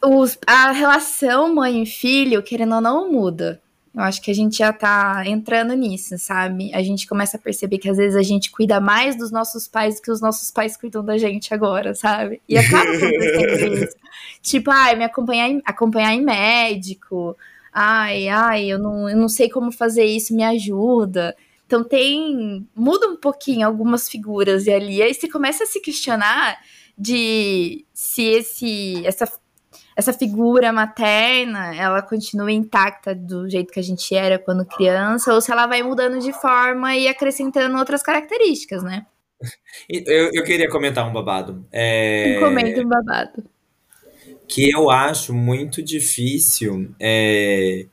[0.06, 3.62] os- a relação mãe e filho, querendo ou não, muda.
[3.96, 6.74] Eu acho que a gente já tá entrando nisso, sabe?
[6.74, 9.96] A gente começa a perceber que às vezes a gente cuida mais dos nossos pais
[9.96, 12.42] do que os nossos pais cuidam da gente agora, sabe?
[12.50, 13.96] E acaba acontecendo isso.
[14.42, 17.38] Tipo, ai, me acompanhar em, acompanhar em médico.
[17.72, 21.36] Ai, ai, eu não, eu não sei como fazer isso, me ajuda.
[21.68, 22.68] Então tem.
[22.76, 25.04] Muda um pouquinho algumas figuras e ali.
[25.04, 26.58] Aí você começa a se questionar
[26.98, 29.32] de se esse, essa,
[29.96, 35.42] essa figura materna ela continua intacta do jeito que a gente era quando criança, ou
[35.42, 39.06] se ela vai mudando de forma e acrescentando outras características, né?
[39.90, 41.66] Eu, eu queria comentar um babado.
[41.72, 43.44] É, Um comentário babado.
[44.48, 47.86] que eu acho muito difícil é,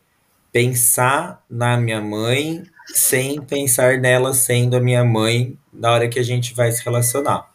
[0.53, 6.23] pensar na minha mãe sem pensar nela sendo a minha mãe na hora que a
[6.23, 7.49] gente vai se relacionar.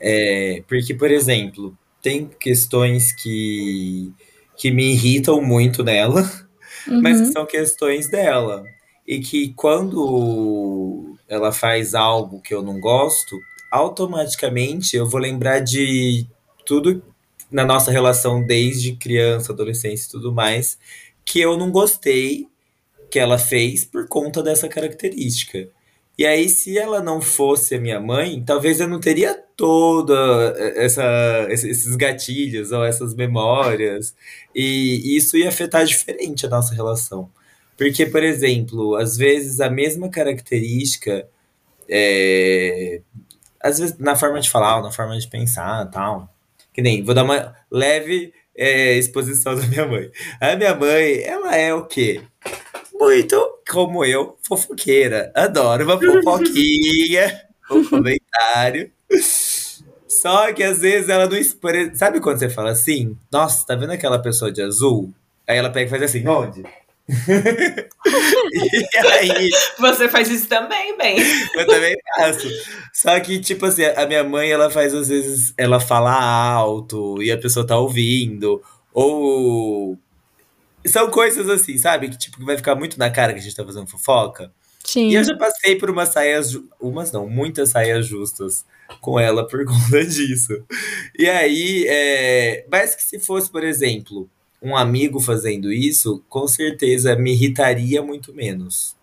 [0.00, 1.76] É, porque, por exemplo,
[2.06, 4.12] tem questões que,
[4.56, 6.22] que me irritam muito nela,
[7.02, 7.32] mas que Uhum.
[7.32, 8.62] são questões dela.
[9.04, 13.36] E que quando ela faz algo que eu não gosto,
[13.72, 16.24] automaticamente eu vou lembrar de
[16.64, 17.02] tudo
[17.50, 20.78] na nossa relação desde criança, adolescência e tudo mais,
[21.24, 22.46] que eu não gostei
[23.10, 25.68] que ela fez por conta dessa característica.
[26.18, 30.14] E aí, se ela não fosse a minha mãe, talvez eu não teria toda
[30.76, 34.14] essa, esses gatilhos ou essas memórias.
[34.54, 37.30] E isso ia afetar diferente a nossa relação.
[37.76, 41.28] Porque, por exemplo, às vezes a mesma característica,
[41.88, 43.02] é,
[43.62, 46.32] às vezes na forma de falar, na forma de pensar tal.
[46.72, 50.10] Que nem, vou dar uma leve é, exposição da minha mãe.
[50.40, 52.22] A minha mãe, ela é o quê?
[52.92, 55.30] Muito como eu, fofoqueira.
[55.34, 58.90] Adoro uma fofoquinha, um comentário.
[60.08, 61.94] Só que às vezes ela não expõe.
[61.94, 63.16] Sabe quando você fala assim?
[63.30, 65.12] Nossa, tá vendo aquela pessoa de azul?
[65.46, 66.64] Aí ela pega e faz assim, onde?
[67.08, 71.18] e aí, Você faz isso também, bem.
[71.54, 72.48] eu também faço.
[72.92, 77.30] Só que, tipo assim, a minha mãe, ela faz às vezes, ela fala alto e
[77.30, 78.60] a pessoa tá ouvindo.
[78.92, 79.96] Ou.
[80.86, 82.08] São coisas assim, sabe?
[82.10, 84.52] Que tipo, que vai ficar muito na cara que a gente tá fazendo fofoca.
[84.84, 85.08] Sim.
[85.10, 88.64] E eu já passei por umas saias, ju- umas não, muitas saias justas
[89.00, 90.64] com ela por conta disso.
[91.18, 94.28] E aí, é, mas que se fosse, por exemplo,
[94.62, 98.94] um amigo fazendo isso, com certeza me irritaria muito menos.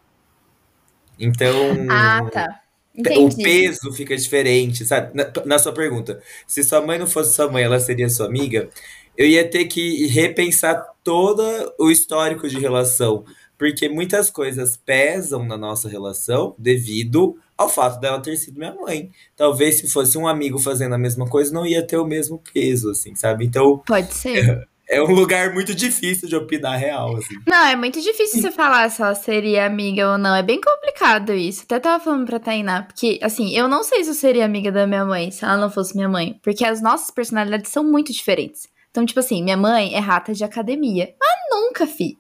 [1.19, 1.53] Então,
[1.89, 2.59] Ah, tá.
[2.95, 3.43] o Entendi.
[3.43, 5.11] peso fica diferente, sabe?
[5.15, 8.69] Na, na sua pergunta, se sua mãe não fosse sua mãe, ela seria sua amiga,
[9.17, 11.43] eu ia ter que repensar todo
[11.79, 13.25] o histórico de relação,
[13.57, 19.11] porque muitas coisas pesam na nossa relação devido ao fato dela ter sido minha mãe.
[19.35, 22.89] Talvez se fosse um amigo fazendo a mesma coisa, não ia ter o mesmo peso,
[22.89, 23.45] assim, sabe?
[23.45, 24.67] Então, Pode ser.
[24.89, 27.35] é um lugar muito difícil de opinar real, assim.
[27.47, 30.35] Não, é muito difícil você falar se ela seria amiga ou não.
[30.35, 31.63] É bem complicado isso.
[31.63, 34.85] Até tava falando pra Tainá, porque, assim, eu não sei se eu seria amiga da
[34.85, 36.39] minha mãe se ela não fosse minha mãe.
[36.43, 38.67] Porque as nossas personalidades são muito diferentes.
[38.93, 41.15] Então, tipo assim, minha mãe é rata de academia.
[41.19, 42.15] Mas nunca, fi.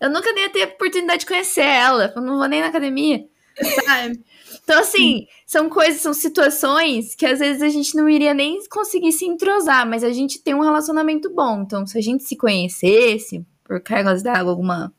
[0.00, 2.12] Eu nunca nem ia ter a oportunidade de conhecer ela.
[2.16, 3.24] Eu não vou nem na academia,
[3.86, 4.20] sabe?
[4.64, 9.12] Então, assim, são coisas, são situações que às vezes a gente não iria nem conseguir
[9.12, 11.62] se entrosar, mas a gente tem um relacionamento bom.
[11.62, 14.92] Então, se a gente se conhecesse, por cargas d'água, alguma.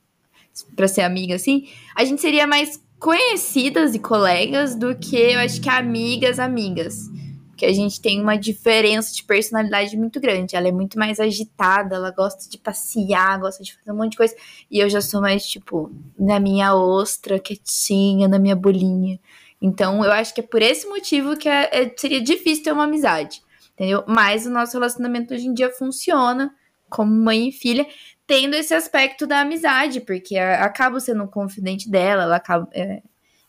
[0.78, 5.60] pra ser amiga assim, a gente seria mais conhecidas e colegas do que eu acho
[5.60, 7.10] que amigas, amigas.
[7.58, 10.55] Porque a gente tem uma diferença de personalidade muito grande.
[10.55, 14.18] Ela é muito mais agitada, ela gosta de passear, gosta de fazer um monte de
[14.18, 14.36] coisa.
[14.70, 19.20] E eu já sou mais, tipo, na minha ostra, quietinha, na minha bolinha.
[19.60, 22.84] Então, eu acho que é por esse motivo que é- é- seria difícil ter uma
[22.84, 23.41] amizade,
[23.74, 24.03] entendeu?
[24.08, 26.53] Mas o nosso relacionamento hoje em dia funciona
[26.88, 27.88] como mãe e filha,
[28.28, 33.01] tendo esse aspecto da amizade, porque a- acabo sendo um confidente dela, ela acaba, é,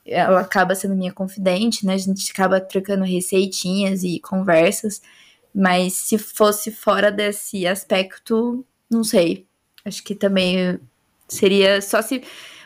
[0.09, 1.95] ela acaba sendo minha confidente, né?
[1.95, 5.01] A gente acaba trocando receitinhas e conversas,
[5.55, 9.47] mas se fosse fora desse aspecto, não sei.
[9.85, 10.79] Acho que também
[11.29, 12.23] seria só se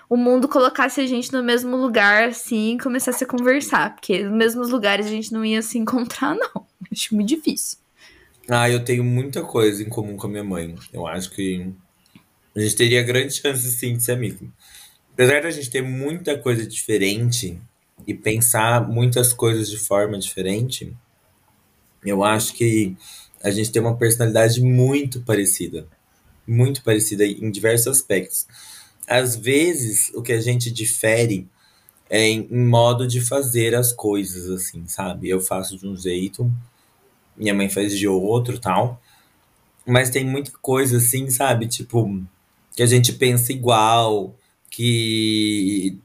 [0.08, 3.94] o mundo colocasse a gente no mesmo lugar, assim, e começasse a conversar.
[3.94, 6.66] Porque nos mesmos lugares a gente não ia se encontrar, não.
[6.92, 7.78] Acho muito difícil.
[8.48, 10.74] Ah, eu tenho muita coisa em comum com a minha mãe.
[10.92, 11.72] Eu acho que
[12.54, 14.52] a gente teria grande chance, sim, de ser amigo.
[15.12, 17.60] Apesar da gente ter muita coisa diferente
[18.06, 20.96] e pensar muitas coisas de forma diferente,
[22.04, 22.96] eu acho que
[23.42, 25.86] a gente tem uma personalidade muito parecida.
[26.46, 28.46] Muito parecida em diversos aspectos.
[29.06, 31.48] Às vezes, o que a gente difere
[32.08, 35.28] é em, em modo de fazer as coisas, assim, sabe?
[35.28, 36.50] Eu faço de um jeito,
[37.36, 39.00] minha mãe faz de outro, tal.
[39.86, 41.66] Mas tem muita coisa assim, sabe?
[41.66, 42.22] Tipo,
[42.74, 44.34] que a gente pensa igual,
[44.72, 45.98] que,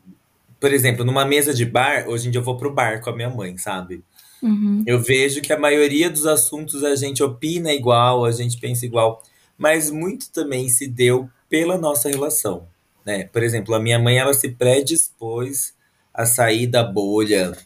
[0.60, 3.16] por exemplo, numa mesa de bar, hoje em dia eu vou pro bar com a
[3.16, 4.04] minha mãe, sabe?
[4.44, 4.84] Uhum.
[4.86, 9.24] Eu vejo que a maioria dos assuntos a gente opina igual, a gente pensa igual,
[9.58, 12.68] mas muito também se deu pela nossa relação,
[13.06, 13.24] né?
[13.32, 15.74] Por exemplo, a minha mãe ela se predispôs
[16.14, 17.58] a sair da bolha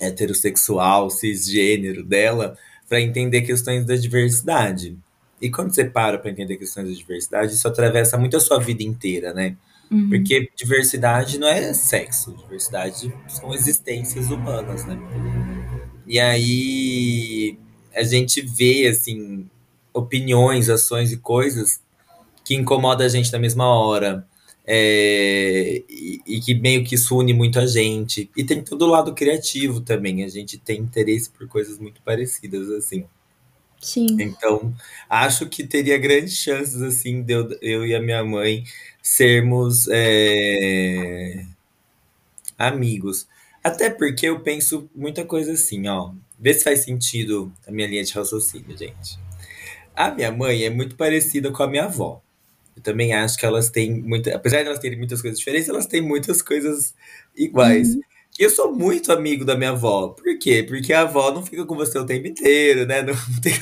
[0.00, 2.56] heterossexual, cisgênero dela,
[2.88, 4.96] para entender questões da diversidade.
[5.42, 8.84] E quando você para para entender questões da diversidade, isso atravessa muito a sua vida
[8.84, 9.56] inteira, né?
[9.90, 10.08] Uhum.
[10.08, 14.98] Porque diversidade não é sexo, diversidade são existências humanas, né?
[16.06, 17.58] E aí
[17.94, 19.48] a gente vê, assim,
[19.92, 21.80] opiniões, ações e coisas
[22.44, 24.26] que incomodam a gente na mesma hora.
[24.66, 28.30] é, e, e que meio que isso une muito a gente.
[28.36, 30.24] E tem todo o lado criativo também.
[30.24, 33.04] A gente tem interesse por coisas muito parecidas, assim.
[33.84, 34.06] Sim.
[34.18, 34.74] Então,
[35.08, 38.64] acho que teria grandes chances, assim, de eu, eu e a minha mãe
[39.02, 41.44] sermos é,
[42.58, 43.28] amigos.
[43.62, 46.12] Até porque eu penso muita coisa assim, ó.
[46.38, 49.18] Vê se faz sentido a minha linha de raciocínio, gente.
[49.94, 52.22] A minha mãe é muito parecida com a minha avó.
[52.76, 54.34] Eu também acho que elas têm muita.
[54.34, 56.94] Apesar de elas terem muitas coisas diferentes, elas têm muitas coisas
[57.36, 57.94] iguais.
[57.94, 58.00] Uhum.
[58.38, 60.08] Eu sou muito amigo da minha avó.
[60.08, 60.64] Por quê?
[60.66, 63.02] Porque a avó não fica com você o tempo inteiro, né?
[63.02, 63.52] Não tem...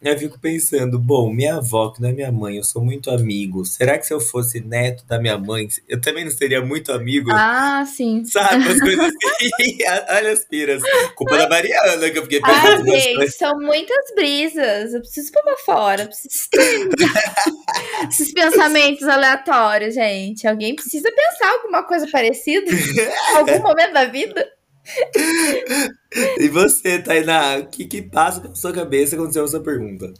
[0.00, 3.64] Eu fico pensando, bom, minha avó, que não é minha mãe, eu sou muito amigo.
[3.64, 7.30] Será que se eu fosse neto da minha mãe, eu também não seria muito amigo?
[7.32, 8.22] Ah, sim.
[8.26, 8.68] Sabe?
[8.68, 9.78] As coisas assim.
[10.10, 10.82] Olha as piras.
[11.14, 13.36] Culpa da Mariana, que eu fiquei pensando nas gente, coisas.
[13.36, 14.92] são muitas brisas.
[14.92, 16.06] Eu preciso pôr pra fora.
[16.06, 16.48] Preciso...
[18.10, 20.46] Esses pensamentos aleatórios, gente.
[20.46, 24.46] Alguém precisa pensar alguma coisa parecida em algum momento da vida.
[26.38, 30.12] E você, Tainá, o que, que passa pela sua cabeça quando você ouve essa pergunta?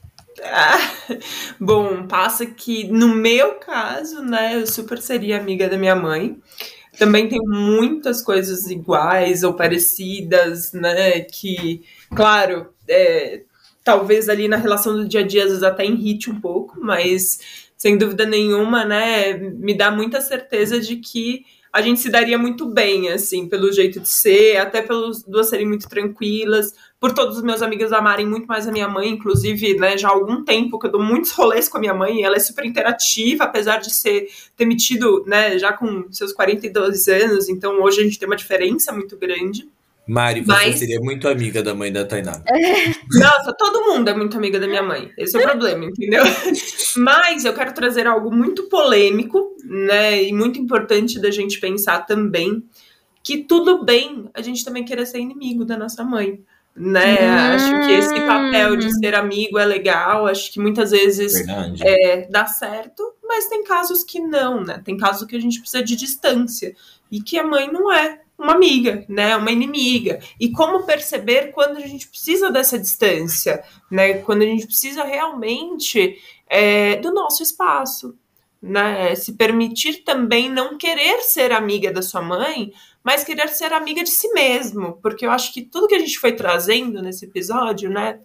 [0.42, 0.78] Ah,
[1.58, 6.36] bom, passa que no meu caso, né, eu super seria amiga da minha mãe.
[6.98, 11.82] Também tem muitas coisas iguais ou parecidas, né, que,
[12.14, 13.42] claro, é,
[13.84, 17.38] talvez ali na relação do dia a dia às vezes até irrite um pouco, mas
[17.76, 21.44] sem dúvida nenhuma, né, me dá muita certeza de que
[21.77, 25.68] a gente se daria muito bem, assim, pelo jeito de ser, até pelas duas serem
[25.68, 29.99] muito tranquilas, por todos os meus amigos amarem muito mais a minha mãe, inclusive, né,
[29.99, 32.39] já há algum tempo que eu dou muitos rolês com a minha mãe, ela é
[32.39, 38.01] super interativa, apesar de ser ter metido, né, já com seus 42 anos, então hoje
[38.01, 39.68] a gente tem uma diferença muito grande.
[40.09, 40.78] Mari, você Mas...
[40.78, 42.40] seria muito amiga da mãe da Tainá.
[43.12, 45.11] Nossa, todo mundo é muito amiga da minha mãe.
[45.18, 46.22] Esse é o problema, entendeu?
[46.96, 50.22] Mas eu quero trazer algo muito polêmico, né?
[50.22, 52.62] E muito importante da gente pensar também.
[53.20, 56.40] Que tudo bem a gente também querer ser inimigo da nossa mãe.
[56.76, 57.16] Né?
[57.22, 57.54] Hum.
[57.54, 60.28] Acho que esse papel de ser amigo é legal.
[60.28, 61.34] Acho que muitas vezes
[61.80, 64.80] é, dá certo, mas tem casos que não, né?
[64.84, 66.76] Tem casos que a gente precisa de distância.
[67.11, 70.20] E que a mãe não é uma amiga, né, uma inimiga.
[70.39, 76.18] E como perceber quando a gente precisa dessa distância, né, quando a gente precisa realmente
[76.49, 78.16] é, do nosso espaço,
[78.61, 82.72] né, se permitir também não querer ser amiga da sua mãe,
[83.03, 86.18] mas querer ser amiga de si mesmo, porque eu acho que tudo que a gente
[86.18, 88.20] foi trazendo nesse episódio, né,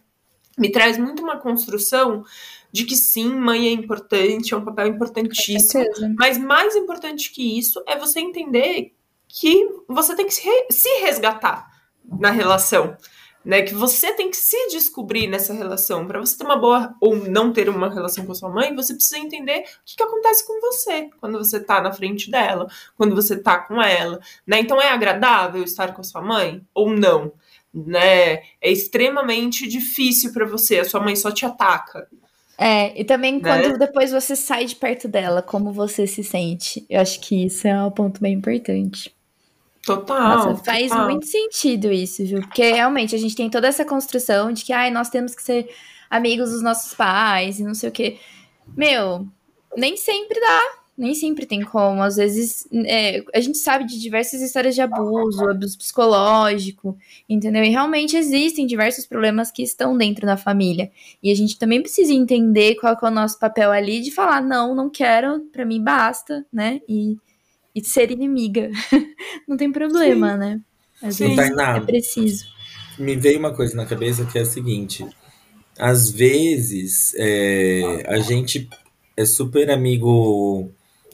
[0.58, 2.24] me traz muito uma construção
[2.72, 5.86] de que sim, mãe é importante, é um papel importantíssimo,
[6.18, 8.94] mas mais importante que isso é você entender
[9.40, 11.70] que você tem que se resgatar
[12.20, 12.98] na relação,
[13.44, 13.62] né?
[13.62, 16.06] Que você tem que se descobrir nessa relação.
[16.06, 18.94] Para você ter uma boa ou não ter uma relação com a sua mãe, você
[18.94, 22.68] precisa entender o que, que acontece com você quando você tá na frente dela,
[22.98, 24.60] quando você tá com ela, né?
[24.60, 27.32] Então é agradável estar com a sua mãe ou não,
[27.74, 28.34] né?
[28.60, 32.08] É extremamente difícil para você, a sua mãe só te ataca.
[32.58, 33.42] É, e também né?
[33.42, 36.86] quando depois você sai de perto dela, como você se sente.
[36.88, 39.12] Eu acho que isso é um ponto bem importante.
[39.86, 40.48] Total.
[40.48, 41.10] Nossa, faz total.
[41.10, 42.42] muito sentido isso, viu?
[42.42, 45.70] Porque realmente a gente tem toda essa construção de que ai, nós temos que ser
[46.10, 48.18] amigos dos nossos pais e não sei o quê.
[48.76, 49.28] Meu,
[49.76, 50.62] nem sempre dá.
[50.98, 52.04] Nem sempre tem como.
[52.04, 56.96] Às vezes, é, a gente sabe de diversas histórias de abuso, abuso psicológico,
[57.28, 57.64] entendeu?
[57.64, 60.92] E realmente existem diversos problemas que estão dentro da família.
[61.24, 64.76] E a gente também precisa entender qual é o nosso papel ali de falar: não,
[64.76, 66.82] não quero, pra mim basta, né?
[66.88, 67.18] E
[67.74, 68.70] e ser inimiga.
[69.48, 70.38] não tem problema, Sim.
[70.38, 70.62] né?
[71.02, 71.36] Às Sim.
[71.36, 72.46] vezes é preciso.
[73.00, 75.06] Me veio uma coisa na cabeça que é a seguinte:
[75.78, 78.70] às vezes é, a gente
[79.18, 80.70] é super amigo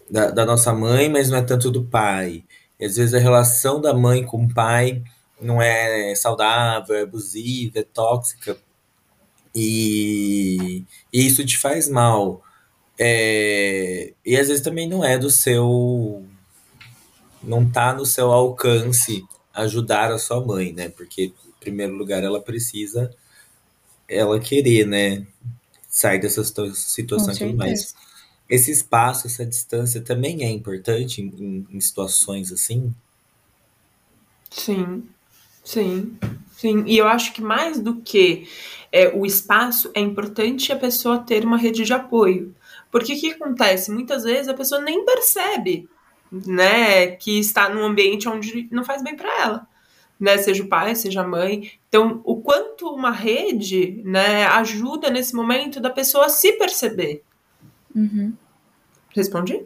[0.09, 2.43] da, da, nossa mãe, mas não é tanto do pai.
[2.79, 5.03] E às vezes a relação da mãe com o pai
[5.39, 8.57] não é saudável, é abusiva, é tóxica.
[9.55, 12.43] E, e isso te faz mal.
[12.99, 16.25] É, e às vezes também não é do seu
[17.47, 20.89] não tá no seu alcance ajudar a sua mãe, né?
[20.89, 23.09] Porque, em primeiro lugar, ela precisa
[24.07, 25.25] ela querer, né?
[25.89, 27.95] Sair dessa situação e tudo mais.
[28.49, 32.93] Esse espaço, essa distância também é importante em, em situações assim?
[34.49, 35.03] Sim,
[35.63, 36.17] sim,
[36.55, 36.83] sim.
[36.85, 38.47] E eu acho que mais do que
[38.91, 42.55] é, o espaço, é importante a pessoa ter uma rede de apoio.
[42.89, 43.91] Porque o que acontece?
[43.91, 45.89] Muitas vezes a pessoa nem percebe
[46.31, 49.67] né, que está num ambiente onde não faz bem para ela,
[50.19, 51.71] né, seja o pai, seja a mãe.
[51.87, 57.23] Então, o quanto uma rede, né, ajuda nesse momento da pessoa se perceber.
[57.95, 58.33] Uhum.
[59.15, 59.65] Respondi?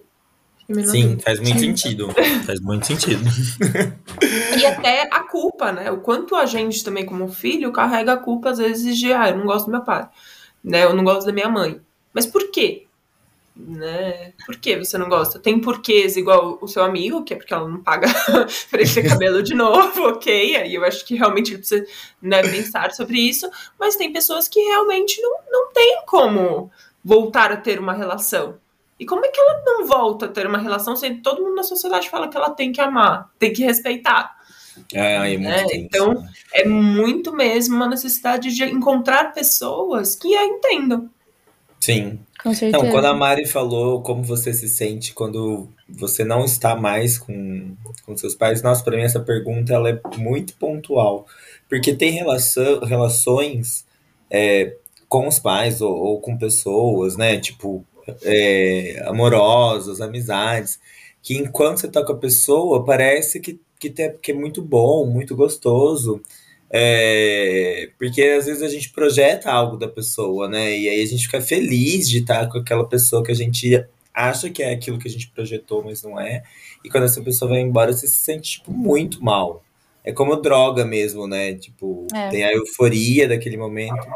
[0.85, 2.09] Sim, faz muito sentido.
[2.45, 3.21] faz muito sentido.
[4.57, 5.91] e até a culpa, né?
[5.91, 9.37] O quanto a gente também, como filho, carrega a culpa às vezes de, ah, eu
[9.37, 10.07] não gosto do meu pai,
[10.63, 10.85] né?
[10.85, 11.81] Eu não gosto da minha mãe.
[12.13, 12.87] Mas por quê?
[13.55, 14.33] Né?
[14.45, 15.39] Por que você não gosta?
[15.39, 18.07] Tem porquês igual o seu amigo, que é porque ela não paga
[18.69, 20.55] para ele ter cabelo de novo, ok?
[20.55, 21.85] Aí eu acho que realmente ele precisa
[22.21, 23.49] né, pensar sobre isso,
[23.79, 26.71] mas tem pessoas que realmente não, não tem como
[27.03, 28.57] voltar a ter uma relação.
[28.99, 31.63] E como é que ela não volta a ter uma relação se todo mundo na
[31.63, 34.37] sociedade fala que ela tem que amar, tem que respeitar?
[34.93, 35.65] É, é né?
[35.73, 36.29] Então, né?
[36.53, 41.09] é muito mesmo uma necessidade de encontrar pessoas que a entendam.
[41.79, 42.19] Sim.
[42.43, 42.77] Com certeza.
[42.77, 47.75] Então, quando a Mari falou como você se sente quando você não está mais com,
[48.05, 51.27] com seus pais, nossa, para mim essa pergunta ela é muito pontual.
[51.69, 53.85] Porque tem relação, relações
[54.29, 54.75] é,
[55.07, 57.37] com os pais ou, ou, com pessoas, né?
[57.37, 57.85] Tipo,
[58.23, 60.79] é, amorosas, amizades,
[61.21, 65.05] que enquanto você tá com a pessoa, parece que, que, tem, que é muito bom,
[65.05, 66.21] muito gostoso.
[66.73, 70.77] É, porque às vezes a gente projeta algo da pessoa, né?
[70.77, 74.49] E aí a gente fica feliz de estar com aquela pessoa que a gente acha
[74.49, 76.43] que é aquilo que a gente projetou, mas não é.
[76.83, 79.63] E quando essa pessoa vai embora, você se sente, tipo, muito mal.
[80.03, 81.53] É como droga mesmo, né?
[81.55, 82.29] Tipo, é.
[82.29, 84.07] tem a euforia daquele momento.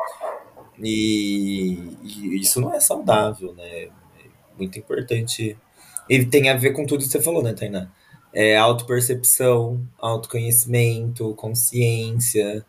[0.81, 3.83] E, e, isso não é saudável, né?
[3.83, 3.89] É
[4.57, 5.57] muito importante.
[6.09, 7.91] E tem a ver com tudo que você falou, né, Tainá?
[8.35, 12.65] É, autopercepção, autoconhecimento, consciência,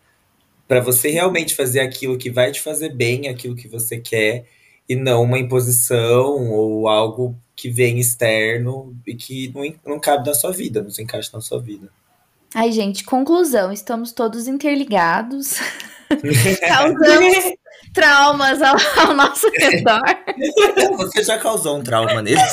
[0.68, 4.46] para você realmente fazer aquilo que vai te fazer bem, aquilo que você quer,
[4.88, 10.34] e não uma imposição ou algo que vem externo e que não, não cabe na
[10.34, 11.88] sua vida, não se encaixa na sua vida.
[12.54, 15.56] Ai, gente, conclusão: estamos todos interligados,
[16.60, 17.34] causamos
[17.96, 18.76] traumas ao,
[19.08, 20.02] ao, nosso redor.
[20.98, 22.36] Você já causou um trauma nele.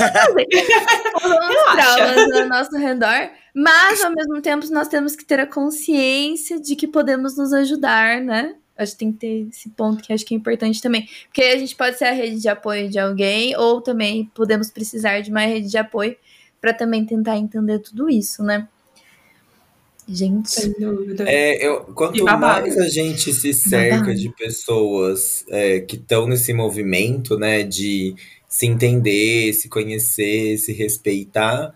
[1.19, 6.59] causamos traumas ao nosso redor, mas ao mesmo tempo nós temos que ter a consciência
[6.61, 8.55] de que podemos nos ajudar, né?
[8.77, 11.07] Acho que tem que ter esse ponto que acho que é importante também.
[11.25, 15.19] Porque a gente pode ser a rede de apoio de alguém, ou também podemos precisar
[15.19, 16.15] de uma rede de apoio
[16.59, 18.67] para também tentar entender tudo isso, né?
[20.07, 20.73] Gente.
[21.25, 27.37] É, eu, quanto mais a gente se cerca de pessoas é, que estão nesse movimento,
[27.37, 28.13] né, de
[28.47, 31.73] se entender, se conhecer, se respeitar,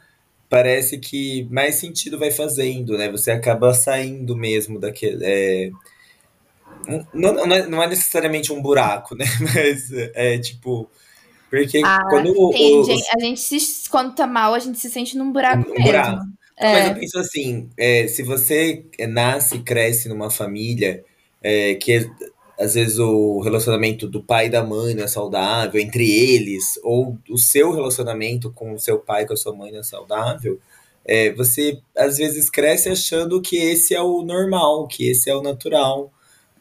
[0.49, 3.09] parece que mais sentido vai fazendo, né?
[3.09, 5.23] Você acaba saindo mesmo daquele.
[5.25, 5.71] É,
[7.13, 9.25] não, não, é, não é necessariamente um buraco, né?
[9.41, 10.89] Mas é tipo.
[11.49, 12.33] Porque ah, quando.
[12.37, 15.83] Os, a gente se, quando tá mal, a gente se sente num buraco um mesmo.
[15.85, 16.36] Buraco.
[16.57, 16.71] É.
[16.73, 21.03] Mas eu penso assim, é, se você nasce e cresce numa família
[21.41, 22.09] é, que
[22.59, 27.15] às vezes o relacionamento do pai e da mãe não é saudável, entre eles, ou
[27.29, 30.59] o seu relacionamento com o seu pai e com a sua mãe não é saudável,
[31.05, 35.41] é, você às vezes cresce achando que esse é o normal, que esse é o
[35.43, 36.11] natural.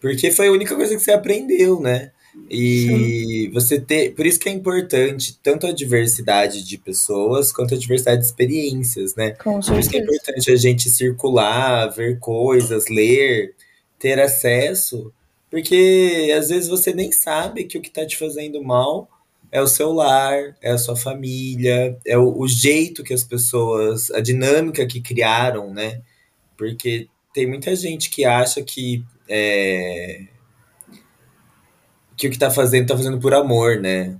[0.00, 2.12] Porque foi a única coisa que você aprendeu, né?
[2.48, 3.50] E Sim.
[3.50, 4.14] você ter.
[4.14, 9.14] Por isso que é importante tanto a diversidade de pessoas quanto a diversidade de experiências,
[9.16, 9.30] né?
[9.32, 13.54] Com por isso que é importante a gente circular, ver coisas, ler,
[13.98, 15.12] ter acesso,
[15.50, 19.08] porque às vezes você nem sabe que o que está te fazendo mal
[19.50, 24.10] é o seu lar, é a sua família, é o, o jeito que as pessoas,
[24.10, 26.02] a dinâmica que criaram, né?
[26.56, 30.26] Porque tem muita gente que acha que é,
[32.16, 34.16] que o que tá fazendo, tá fazendo por amor, né?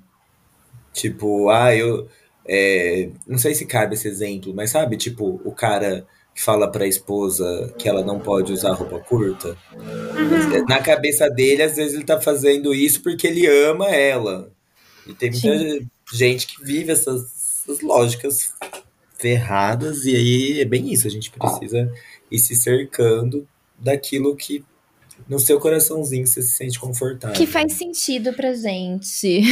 [0.93, 2.09] Tipo, ah, eu.
[2.49, 6.87] É, não sei se cabe esse exemplo, mas sabe, tipo, o cara que fala pra
[6.87, 9.57] esposa que ela não pode usar roupa curta.
[9.73, 10.65] Uhum.
[10.69, 14.53] Na cabeça dele, às vezes ele tá fazendo isso porque ele ama ela.
[15.07, 15.89] E tem muita Sim.
[16.13, 18.53] gente que vive essas, essas lógicas
[19.19, 21.91] ferradas, e aí é bem isso, a gente precisa
[22.31, 24.63] ir se cercando daquilo que
[25.29, 27.37] no seu coraçãozinho você se sente confortável.
[27.37, 29.43] Que faz sentido pra gente.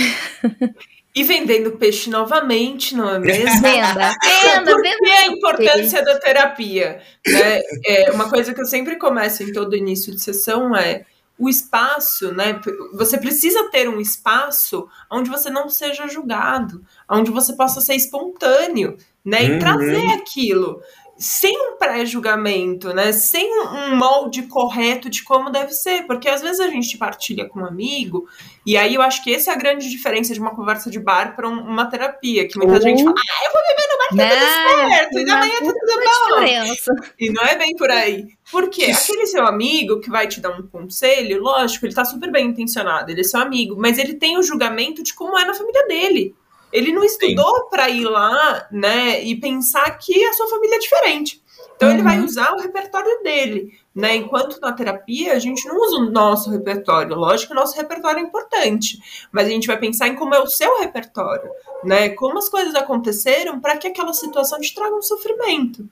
[1.15, 3.45] E vendendo peixe novamente, não é mesmo?
[3.63, 7.01] Venda, venda, Por que a importância da terapia?
[7.25, 7.61] Né?
[7.87, 11.05] É, uma coisa que eu sempre começo em todo início de sessão é
[11.39, 12.61] o espaço, né?
[12.95, 18.97] Você precisa ter um espaço onde você não seja julgado, onde você possa ser espontâneo,
[19.25, 19.45] né?
[19.45, 19.59] E uhum.
[19.59, 20.81] trazer aquilo
[21.17, 23.13] sem um pré-julgamento, né?
[23.13, 26.07] Sem um molde correto de como deve ser.
[26.07, 28.29] Porque às vezes a gente partilha com um amigo,
[28.67, 31.37] e aí eu acho que essa é a grande diferença de uma conversa de bar
[31.37, 32.47] para um, uma terapia.
[32.49, 32.81] Que muita uhum.
[32.81, 35.73] gente fala, ah, eu vou beber no bar que tá tudo certo, e amanhã tá
[35.73, 37.05] tudo bom.
[37.19, 38.27] E não é bem por aí.
[38.51, 42.49] Porque aquele seu amigo que vai te dar um conselho, lógico, ele tá super bem
[42.49, 45.87] intencionado, ele é seu amigo, mas ele tem o julgamento de como é na família
[45.87, 46.35] dele.
[46.75, 51.41] Ele não estudou para ir lá, né, e pensar que a sua família é diferente.
[51.77, 51.95] Então uhum.
[51.95, 52.25] ele vai uhum.
[52.25, 54.17] usar o repertório dele, né?
[54.17, 57.15] Enquanto na terapia a gente não usa o nosso repertório.
[57.17, 58.99] Lógico que o nosso repertório é importante,
[59.31, 61.49] mas a gente vai pensar em como é o seu repertório,
[61.85, 62.09] né?
[62.11, 65.89] Como as coisas aconteceram para que aquela situação te traga um sofrimento.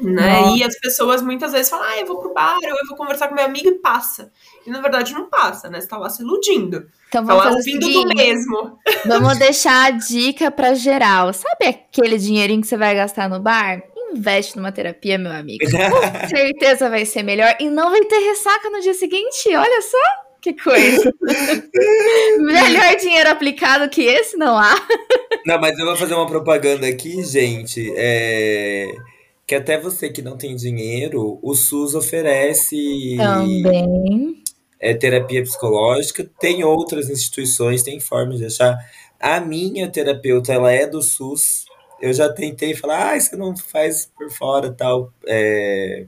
[0.00, 0.56] Né?
[0.56, 3.28] E as pessoas muitas vezes falam, ah, eu vou pro bar, ou eu vou conversar
[3.28, 4.30] com meu amigo e passa.
[4.66, 5.80] E na verdade não passa, né?
[5.80, 6.88] Você tá lá se iludindo.
[7.08, 8.78] Então tá vamos tá lá ouvindo do mesmo.
[9.06, 11.32] Vamos deixar a dica pra geral.
[11.32, 13.82] Sabe aquele dinheirinho que você vai gastar no bar?
[14.12, 15.64] Investe numa terapia, meu amigo.
[15.70, 17.56] Com certeza vai ser melhor.
[17.58, 19.48] E não vai ter ressaca no dia seguinte.
[19.48, 20.28] Olha só.
[20.40, 21.12] Que coisa.
[22.38, 24.72] Melhor dinheiro aplicado que esse não há.
[25.44, 27.92] Não, mas eu vou fazer uma propaganda aqui, gente.
[27.96, 28.86] É
[29.48, 34.44] que até você que não tem dinheiro, o SUS oferece também
[34.78, 36.30] é, terapia psicológica.
[36.38, 38.76] Tem outras instituições, tem formas de achar.
[39.18, 41.64] A minha terapeuta, ela é do SUS.
[41.98, 45.10] Eu já tentei falar, ah, você não faz por fora tal.
[45.26, 46.04] É,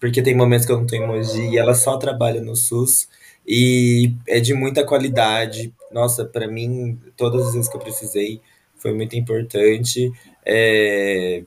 [0.00, 3.06] porque tem momentos que eu não tenho emoji e ela só trabalha no SUS.
[3.46, 5.74] E é de muita qualidade.
[5.92, 8.40] Nossa, para mim, todas as vezes que eu precisei,
[8.78, 10.10] foi muito importante.
[10.42, 11.42] É,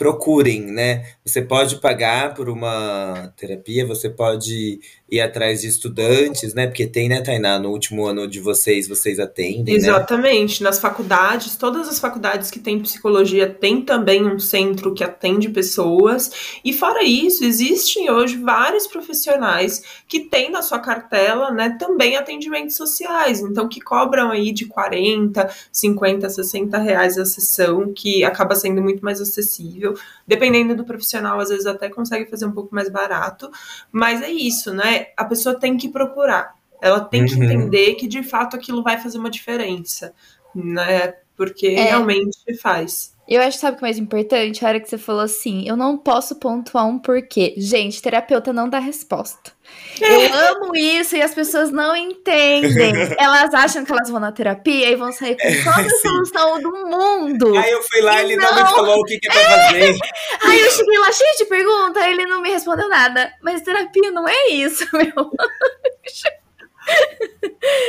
[0.00, 1.04] procurem, né?
[1.22, 6.66] Você pode pagar por uma terapia, você pode ir atrás de estudantes, né?
[6.66, 9.72] Porque tem, né, Tainá, no último ano de vocês, vocês atendem, né?
[9.74, 10.62] Exatamente.
[10.62, 10.70] Né?
[10.70, 16.30] Nas faculdades, todas as faculdades que têm psicologia têm também um centro que atende pessoas.
[16.64, 22.74] E fora isso, existem hoje vários profissionais que têm na sua cartela, né, também atendimentos
[22.74, 23.40] sociais.
[23.40, 29.04] Então, que cobram aí de 40, 50, 60 reais a sessão, que acaba sendo muito
[29.04, 29.89] mais acessível.
[30.26, 33.50] Dependendo do profissional, às vezes até consegue fazer um pouco mais barato.
[33.92, 35.06] Mas é isso, né?
[35.16, 36.54] A pessoa tem que procurar.
[36.82, 37.44] Ela tem que Uhum.
[37.44, 40.14] entender que de fato aquilo vai fazer uma diferença,
[40.54, 41.14] né?
[41.36, 41.84] Porque É.
[41.84, 43.14] realmente faz.
[43.30, 44.64] Eu acho, sabe o que é mais importante?
[44.64, 47.54] A hora que você falou assim, eu não posso pontuar um porquê.
[47.56, 49.52] Gente, terapeuta não dá resposta.
[50.00, 50.34] Eu
[50.64, 52.92] amo isso e as pessoas não entendem.
[53.16, 56.72] Elas acham que elas vão na terapia e vão sair com toda a solução do
[56.88, 57.56] mundo.
[57.56, 58.64] Aí eu fui lá, ele não, Não.
[58.64, 59.98] me falou o que, que é pra fazer.
[60.42, 63.32] Aí eu cheguei lá cheio de perguntas, ele não me respondeu nada.
[63.42, 65.30] Mas terapia não é isso, meu.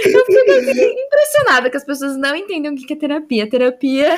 [0.06, 3.50] Eu fiquei impressionada que as pessoas não entendem o que é terapia.
[3.50, 4.18] Terapia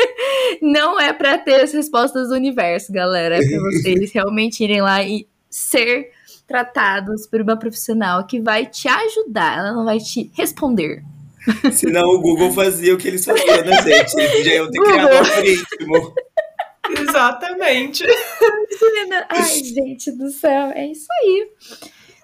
[0.62, 3.36] não é pra ter as respostas do universo, galera.
[3.36, 6.10] É pra vocês realmente irem lá e ser
[6.46, 9.58] tratados por uma profissional que vai te ajudar.
[9.58, 11.02] Ela não vai te responder.
[11.72, 14.18] Senão o Google fazia o que eles faziam, né, gente?
[14.18, 16.14] Eles já iam ter criado um algoritmo.
[17.00, 18.04] Exatamente.
[19.28, 21.48] Ai, gente do céu, é isso aí.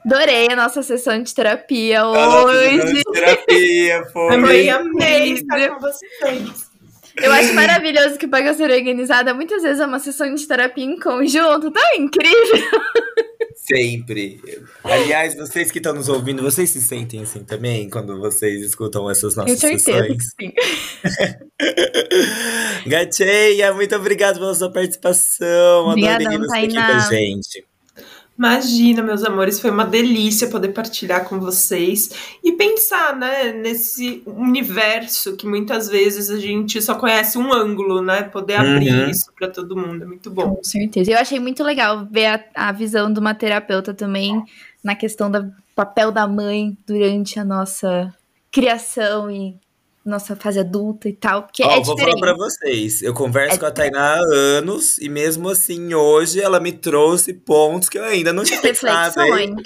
[0.05, 3.03] Adorei a nossa sessão de terapia hoje.
[3.13, 4.35] terapia foi.
[4.35, 5.35] Amei Incrível.
[5.35, 6.73] estar com vocês.
[7.23, 10.99] Eu acho maravilhoso que o ser Organizada muitas vezes é uma sessão de terapia em
[10.99, 11.71] conjunto.
[11.71, 12.81] Tão incrível.
[13.55, 14.41] Sempre.
[14.83, 19.35] Aliás, vocês que estão nos ouvindo, vocês se sentem assim também quando vocês escutam essas
[19.35, 20.35] Tenho nossas certeza que sessões?
[20.41, 20.53] sim.
[22.89, 25.89] Gacheia, muito obrigado pela sua participação.
[25.89, 26.97] Obrigadão, Adorei você aqui com Tainá.
[26.97, 27.65] a gente.
[28.43, 32.11] Imagina, meus amores, foi uma delícia poder partilhar com vocês
[32.43, 38.25] e pensar, né, nesse universo que muitas vezes a gente só conhece um ângulo, né?
[38.25, 39.11] Poder abrir Uhum.
[39.11, 40.57] isso para todo mundo é muito bom.
[40.57, 41.13] Com certeza.
[41.13, 44.43] Eu achei muito legal ver a, a visão de uma terapeuta também
[44.83, 48.13] na questão do papel da mãe durante a nossa
[48.51, 49.55] criação e
[50.05, 51.45] nossa fase adulta e tal.
[51.45, 53.03] Porque Ó, é vou falar pra vocês.
[53.03, 57.33] Eu converso É com a Tainá há anos e mesmo assim, hoje ela me trouxe
[57.33, 59.15] pontos que eu ainda não tinha pensado.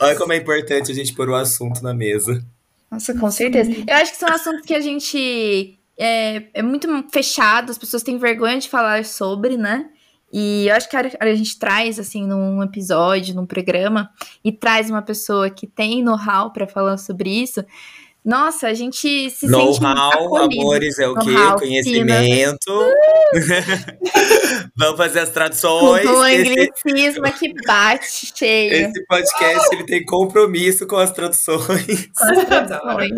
[0.01, 2.45] Olha como é importante a gente pôr o assunto na mesa.
[2.91, 3.71] Nossa, com certeza.
[3.71, 8.19] Eu acho que são assuntos que a gente é, é muito fechado, as pessoas têm
[8.19, 9.89] vergonha de falar sobre, né?
[10.33, 14.11] E eu acho que a, a gente traz, assim, num episódio, num programa,
[14.45, 17.65] e traz uma pessoa que tem know-how pra falar sobre isso.
[18.27, 20.61] Nossa, a gente se sente Know-how, acolhido.
[20.63, 21.31] amores, é o quê?
[21.61, 22.73] Conhecimento.
[24.77, 26.05] Vamos fazer as traduções.
[26.07, 32.09] o Esse, anglicismo que bate cheio esse podcast ele tem compromisso com as traduções.
[32.17, 33.13] com as traduções.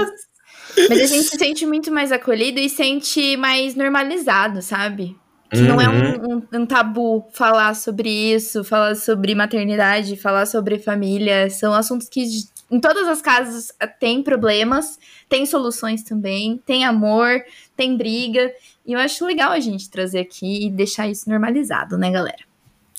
[0.89, 5.17] Mas a gente se sente muito mais acolhido e sente mais normalizado, sabe?
[5.51, 5.95] Que não é Uhum.
[5.95, 11.49] um, um- um tabu falar sobre isso, falar sobre maternidade, falar sobre família.
[11.49, 12.23] São assuntos que
[12.71, 17.43] em todas as casas eh, tem problemas, tem soluções também, tem amor,
[17.77, 18.53] tem briga.
[18.87, 22.48] E eu acho legal a gente trazer aqui e deixar isso normalizado, né, galera?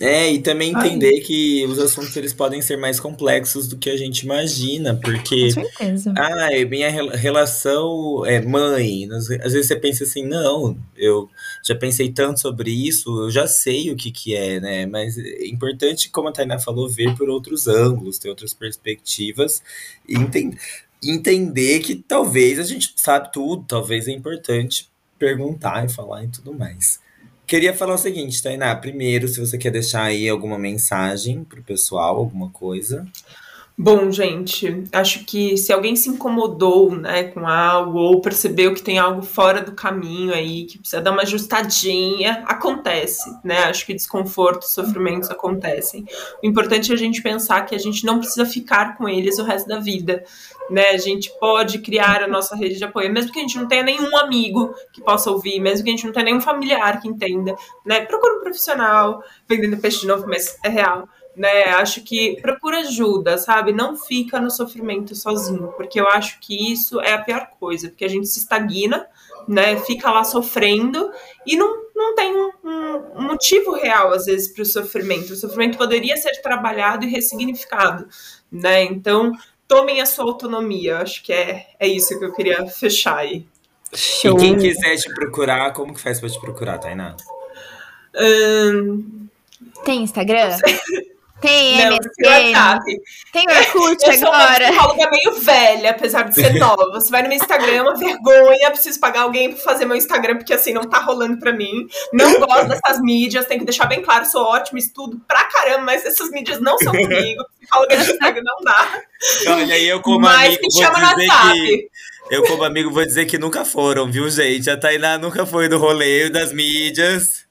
[0.01, 0.87] É, e também Ai.
[0.87, 5.53] entender que os assuntos eles podem ser mais complexos do que a gente imagina, porque
[5.53, 6.13] Com certeza.
[6.17, 9.09] Ah, minha rela- relação é mãe.
[9.11, 11.29] Às vezes você pensa assim, não, eu
[11.65, 14.85] já pensei tanto sobre isso, eu já sei o que que é, né?
[14.85, 19.61] Mas é importante, como a Tainá falou, ver por outros ângulos, ter outras perspectivas
[20.07, 20.57] e enten-
[21.03, 26.53] entender que talvez a gente sabe tudo, talvez é importante perguntar e falar e tudo
[26.53, 26.99] mais.
[27.49, 32.17] Queria falar o seguinte, Tainá, primeiro, se você quer deixar aí alguma mensagem pro pessoal,
[32.17, 33.07] alguma coisa.
[33.81, 38.99] Bom, gente, acho que se alguém se incomodou, né, com algo ou percebeu que tem
[38.99, 43.59] algo fora do caminho aí, que precisa dar uma ajustadinha, acontece, né?
[43.59, 46.03] Acho que desconfortos, sofrimentos acontecem.
[46.43, 49.45] O importante é a gente pensar que a gente não precisa ficar com eles o
[49.45, 50.25] resto da vida,
[50.69, 50.89] né?
[50.89, 53.83] A gente pode criar a nossa rede de apoio, mesmo que a gente não tenha
[53.83, 57.55] nenhum amigo que possa ouvir, mesmo que a gente não tenha nenhum familiar que entenda,
[57.85, 58.01] né?
[58.01, 61.07] Procura um profissional, vendendo peixe de novo, mas é real
[61.39, 61.63] né?
[61.69, 63.71] Acho que procura ajuda, sabe?
[63.71, 68.03] Não fica no sofrimento sozinho, porque eu acho que isso é a pior coisa, porque
[68.03, 69.07] a gente se estagna,
[69.47, 69.77] né?
[69.77, 71.09] Fica lá sofrendo
[71.45, 72.51] e não, não tem um,
[73.15, 75.31] um motivo real, às vezes, para o sofrimento.
[75.31, 78.05] O sofrimento poderia ser trabalhado e ressignificado,
[78.51, 78.83] né?
[78.83, 79.31] Então,
[79.65, 80.97] tomem a sua autonomia.
[80.97, 83.47] Acho que é, é isso que eu queria fechar aí.
[83.93, 87.15] E quem quiser te procurar, como que faz pra te procurar, Tainá?
[88.13, 89.29] Hum,
[89.85, 90.57] Tem Instagram?
[91.41, 92.79] Tem MSN,
[93.31, 94.67] tem Orkut Eu sou uma agora.
[94.67, 96.89] psicóloga meio velha, apesar de ser nova.
[96.91, 98.71] Você vai no meu Instagram, é uma vergonha.
[98.71, 101.87] Preciso pagar alguém pra fazer meu Instagram, porque assim, não tá rolando pra mim.
[102.11, 104.25] Não gosto dessas mídias, tem que deixar bem claro.
[104.25, 107.43] Sou ótimo, estudo pra caramba, mas essas mídias não são comigo.
[107.59, 109.01] Psicóloga de Instagram não dá.
[109.47, 111.53] Olha, aí eu como mas amigo me vou chama no dizer WhatsApp.
[111.59, 111.89] que...
[112.31, 114.69] Eu como amigo vou dizer que nunca foram, viu, gente?
[114.69, 117.48] A Tainá nunca foi do rolê das mídias.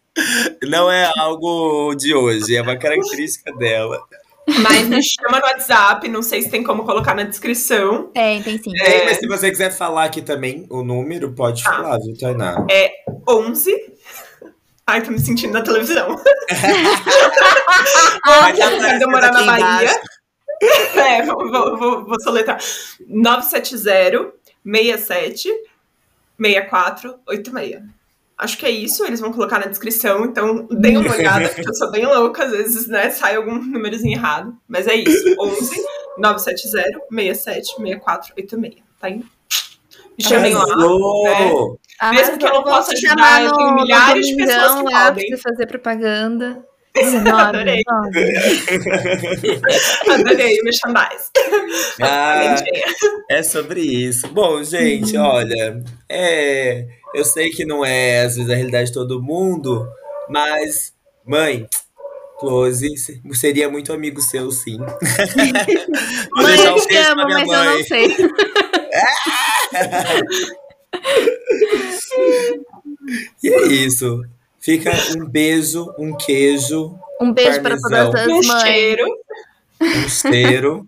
[0.68, 4.00] Não é algo de hoje, é uma característica dela.
[4.62, 8.04] Mas me chama no WhatsApp, não sei se tem como colocar na descrição.
[8.14, 8.70] Tem, tem sim.
[8.72, 11.70] Tem, mas se você quiser falar aqui também o número, pode Tá.
[11.72, 12.64] falar, viu, Tainá?
[13.28, 13.70] 11.
[14.86, 16.16] Ai, tô me sentindo na televisão.
[18.24, 19.58] Vai Vai aparecendo demorar na Bahia.
[19.82, 20.00] embaixo.
[20.96, 22.58] É, vou, vou, vou, vou soletrar.
[23.06, 24.32] 970
[24.64, 25.48] 67
[26.40, 27.82] 64 86.
[28.38, 31.74] Acho que é isso, eles vão colocar na descrição, então deem uma olhada, porque eu
[31.74, 34.56] sou bem louca, às vezes, né, sai algum númerozinho errado.
[34.68, 35.76] Mas é isso, 11
[36.18, 39.24] 970 67 64 86, tá aí?
[40.16, 40.64] Me chamem lá.
[42.00, 45.14] Ah, Mesmo que eu não possa ajudar, eu tenho milhares de pessoas que lá pra
[45.14, 45.36] podem.
[45.36, 46.64] fazer propaganda.
[46.94, 47.82] 19, Adorei.
[48.12, 49.60] 19.
[50.10, 51.24] Adorei o merchandise.
[52.02, 52.56] Ah,
[53.30, 54.26] é sobre isso.
[54.28, 59.22] Bom, gente, olha, é, eu sei que não é às vezes a realidade de todo
[59.22, 59.88] mundo,
[60.28, 60.92] mas,
[61.26, 61.66] mãe,
[62.38, 62.88] Close
[63.32, 64.78] seria muito amigo seu, sim.
[66.30, 67.84] Vou Mãe, deixar eu um te amo, mas eu não mãe.
[67.84, 68.16] sei.
[73.42, 74.22] E é isso.
[74.60, 78.62] Fica um beijo, um queijo, Um beijo para todas um as mães.
[78.62, 79.04] cheiro.
[79.80, 80.86] um cheiro.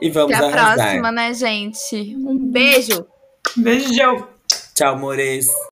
[0.00, 0.74] E vamos Até a arrasar.
[0.86, 2.16] próxima, né, gente?
[2.16, 3.06] Um beijo.
[3.56, 4.28] Beijão.
[4.74, 5.71] Tchau, amores.